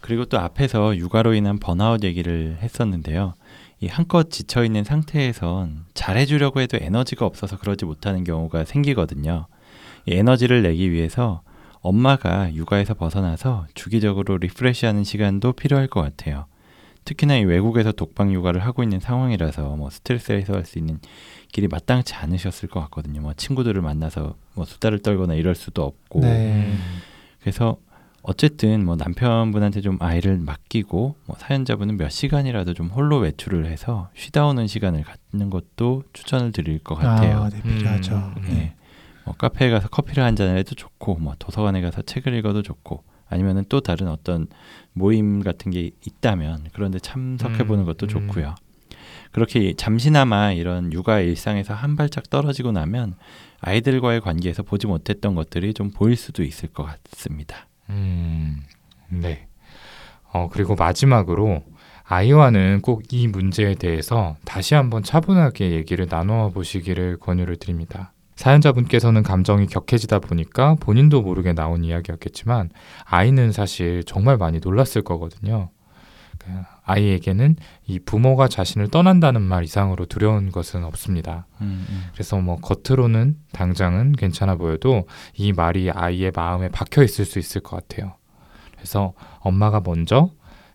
그리고 0.01 0.27
또 0.27 0.39
앞에서 0.39 0.97
육아로 0.97 1.35
인한 1.35 1.59
번아웃 1.59 2.05
얘기를 2.05 2.57
했었는데요. 2.63 3.35
이 3.81 3.89
한껏 3.89 4.31
지쳐 4.31 4.65
있는 4.65 4.85
상태에선 4.85 5.87
잘해주려고 5.95 6.61
해도 6.61 6.79
에너지가 6.81 7.27
없어서 7.27 7.59
그러지 7.59 7.85
못하는 7.85 8.23
경우가 8.23 8.65
생기거든요. 8.65 9.47
이 10.07 10.15
에너지를 10.15 10.63
내기 10.63 10.93
위해서 10.93 11.43
엄마가 11.83 12.55
육아에서 12.55 12.95
벗어나서 12.95 13.67
주기적으로 13.75 14.39
리프레시하는 14.39 15.05
시간도 15.05 15.53
필요할 15.53 15.87
것 15.89 16.03
같아요. 16.03 16.47
특히나 17.05 17.37
이 17.37 17.45
외국에서 17.45 17.93
독방 17.93 18.33
육아를 18.33 18.61
하고 18.61 18.83
있는 18.83 19.01
상황이라서 19.01 19.77
뭐 19.77 19.91
스트레스를 19.91 20.41
해소할 20.41 20.67
수 20.67 20.79
있는 20.79 20.99
길이 21.51 21.67
마땅치 21.67 22.15
않으셨을 22.15 22.69
것 22.69 22.81
같거든요. 22.81 23.21
뭐 23.21 23.33
친구들을 23.35 23.81
만나서 23.81 24.35
뭐 24.55 24.65
수다를 24.65 25.01
떨거나 25.01 25.35
이럴 25.35 25.55
수도 25.55 25.83
없고 25.83 26.21
네. 26.21 26.77
그래서 27.41 27.79
어쨌든 28.23 28.85
뭐 28.85 28.97
남편분한테 28.97 29.81
좀 29.81 29.97
아이를 29.99 30.37
맡기고 30.37 31.17
뭐 31.25 31.37
사연자분은 31.39 31.97
몇 31.97 32.11
시간이라도 32.11 32.75
좀 32.75 32.89
홀로 32.89 33.17
외출을 33.19 33.67
해서 33.67 34.11
쉬다 34.15 34.47
오는 34.47 34.67
시간을 34.67 35.05
갖는 35.05 35.49
것도 35.49 36.05
추천을 36.13 36.53
드릴 36.53 36.81
것 36.81 36.97
같아요. 36.97 37.45
아, 37.45 37.49
네, 37.49 37.63
필요하죠. 37.63 38.15
음, 38.37 38.45
네. 38.47 38.75
뭐 39.31 39.37
카페에 39.37 39.71
가서 39.71 39.89
커피를 39.89 40.25
한 40.25 40.35
잔을 40.35 40.59
해도 40.59 40.75
좋고 40.75 41.17
뭐 41.17 41.35
도서관에 41.39 41.81
가서 41.81 42.03
책을 42.03 42.35
읽어도 42.35 42.63
좋고 42.63 43.05
아니면은 43.29 43.65
또 43.69 43.81
다른 43.81 44.09
어떤 44.09 44.49
모임 44.93 45.41
같은 45.41 45.71
게 45.71 45.93
있다면 46.05 46.67
그런데 46.73 46.99
참석해 46.99 47.65
보는 47.65 47.85
음, 47.85 47.87
것도 47.87 48.07
음. 48.07 48.09
좋고요. 48.09 48.57
그렇게 49.31 49.75
잠시나마 49.75 50.51
이런 50.53 50.93
육아 50.93 51.21
일상에서 51.21 51.75
한 51.75 51.95
발짝 51.95 52.29
떨어지고 52.29 52.73
나면 52.73 53.15
아이들과의 53.61 54.21
관계에서 54.21 54.65
보지 54.65 54.89
못했던 54.89 55.37
것들이 55.37 55.75
좀 55.75 55.93
보일 55.93 56.17
수도 56.17 56.43
있을 56.43 56.69
것 56.71 56.85
같습니다. 56.85 57.69
음, 57.89 58.65
네. 59.11 59.47
어, 60.33 60.49
그리고 60.51 60.75
마지막으로 60.75 61.63
아이와는 62.03 62.81
꼭 62.83 63.03
이 63.13 63.29
문제에 63.29 63.77
대해서 63.77 64.37
다시 64.45 64.75
한번 64.75 65.05
차분하게 65.05 65.71
얘기를 65.71 66.09
나누어 66.11 66.51
보시기를 66.51 67.19
권유를 67.19 67.57
드립니다. 67.57 68.13
사연자분께서는 68.41 69.23
감정이 69.23 69.67
격해지다 69.67 70.21
보니까 70.21 70.75
본인도 70.77 71.21
모르게 71.21 71.53
나온 71.53 71.85
이야기였겠지만 71.85 72.71
아이는 73.05 73.53
사실 73.53 74.03
정말 74.05 74.39
많이 74.39 74.61
놀랐을 74.61 75.03
거거든요. 75.03 75.69
그 76.39 76.47
아이에게는 76.85 77.57
이 77.87 77.99
부모가 77.99 78.49
자신을 78.49 78.89
떠난다는 78.89 79.43
말 79.43 79.65
이상으로 79.65 80.07
두려운 80.07 80.51
것은 80.51 80.85
없습니다. 80.85 81.47
음, 81.61 81.85
음. 81.91 82.05
그래서 82.15 82.41
뭐 82.41 82.57
겉으로는 82.57 83.37
당장은 83.53 84.13
괜찮아 84.13 84.57
보여도 84.57 85.07
이 85.35 85.53
말이 85.53 85.91
아이의 85.91 86.33
마음에 86.35 86.71
박혀 86.71 87.03
있을 87.03 87.27
수 87.27 87.39
있을 87.39 87.61
것 87.61 87.77
같아요. 87.77 88.15
그래서 88.73 89.13
엄마가 89.41 89.83
먼저 89.85 90.31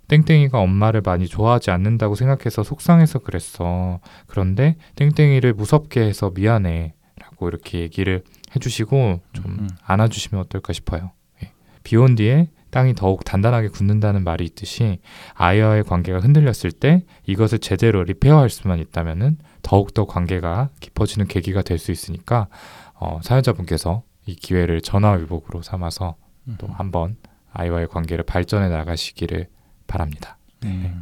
땡땡이가 0.08 0.60
엄마를 0.60 1.02
많이 1.04 1.26
좋아하지 1.28 1.72
않는다고 1.72 2.14
생각해서 2.14 2.62
속상해서 2.62 3.20
그랬어. 3.20 4.02
그런데 4.28 4.78
땡땡이를 4.98 5.54
무섭게 5.54 6.02
해서 6.02 6.30
미안해. 6.30 6.94
라고 7.36 7.48
이렇게 7.48 7.80
얘기를 7.80 8.24
해주시고 8.56 9.22
좀 9.34 9.46
음. 9.46 9.70
안아주시면 9.84 10.44
어떨까 10.46 10.74
싶어요. 10.74 11.12
예. 11.44 11.52
비온 11.84 12.16
뒤에 12.16 12.50
땅이 12.72 12.96
더욱 12.96 13.24
단단하게 13.24 13.70
굳는다는 13.70 14.24
말이 14.24 14.44
있듯이 14.46 15.00
아이와의 15.36 15.84
관계가 15.84 16.20
흔들렸을 16.20 16.72
때 16.78 17.06
이것을 17.26 17.60
제대로 17.60 18.04
리페어할 18.04 18.50
수만 18.50 18.80
있다면은 18.80 19.38
더욱더 19.62 20.06
관계가 20.06 20.70
깊어지는 20.82 21.28
계기가 21.28 21.62
될 21.62 21.78
수 21.78 21.92
있으니까 21.92 22.48
어, 22.96 23.20
사연자분께서 23.24 24.04
이 24.26 24.36
기회를 24.36 24.82
전화위복으로 24.82 25.62
삼아서 25.62 26.16
또 26.58 26.68
한번 26.68 27.18
아이와의 27.52 27.88
관계를 27.88 28.24
발전해 28.26 28.70
나가시기를 28.70 29.48
바랍니다. 29.88 30.38
네. 30.62 30.70
네, 30.70 30.94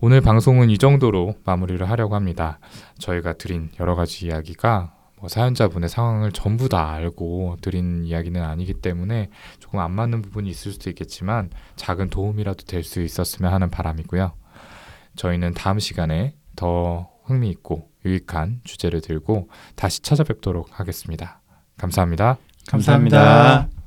오늘 0.00 0.20
방송은 0.20 0.70
이 0.70 0.78
정도로 0.78 1.34
마무리를 1.44 1.88
하려고 1.88 2.14
합니다. 2.14 2.58
저희가 2.98 3.34
드린 3.34 3.70
여러 3.80 3.94
가지 3.94 4.26
이야기가 4.26 4.92
뭐 5.18 5.28
사연자분의 5.28 5.88
상황을 5.88 6.32
전부 6.32 6.68
다 6.68 6.90
알고 6.92 7.56
드린 7.62 8.04
이야기는 8.04 8.42
아니기 8.42 8.74
때문에 8.74 9.30
조금 9.58 9.80
안 9.80 9.92
맞는 9.92 10.22
부분이 10.22 10.48
있을 10.50 10.72
수도 10.72 10.90
있겠지만 10.90 11.50
작은 11.76 12.10
도움이라도 12.10 12.64
될 12.66 12.84
수 12.84 13.00
있었으면 13.00 13.52
하는 13.52 13.70
바람이고요. 13.70 14.32
저희는 15.16 15.54
다음 15.54 15.78
시간에 15.78 16.34
더 16.56 17.08
흥미있고 17.24 17.88
유익한 18.04 18.60
주제를 18.64 19.00
들고 19.00 19.48
다시 19.76 20.02
찾아뵙도록 20.02 20.78
하겠습니다. 20.78 21.40
감사합니다. 21.78 22.36
감사합니다. 22.68 23.83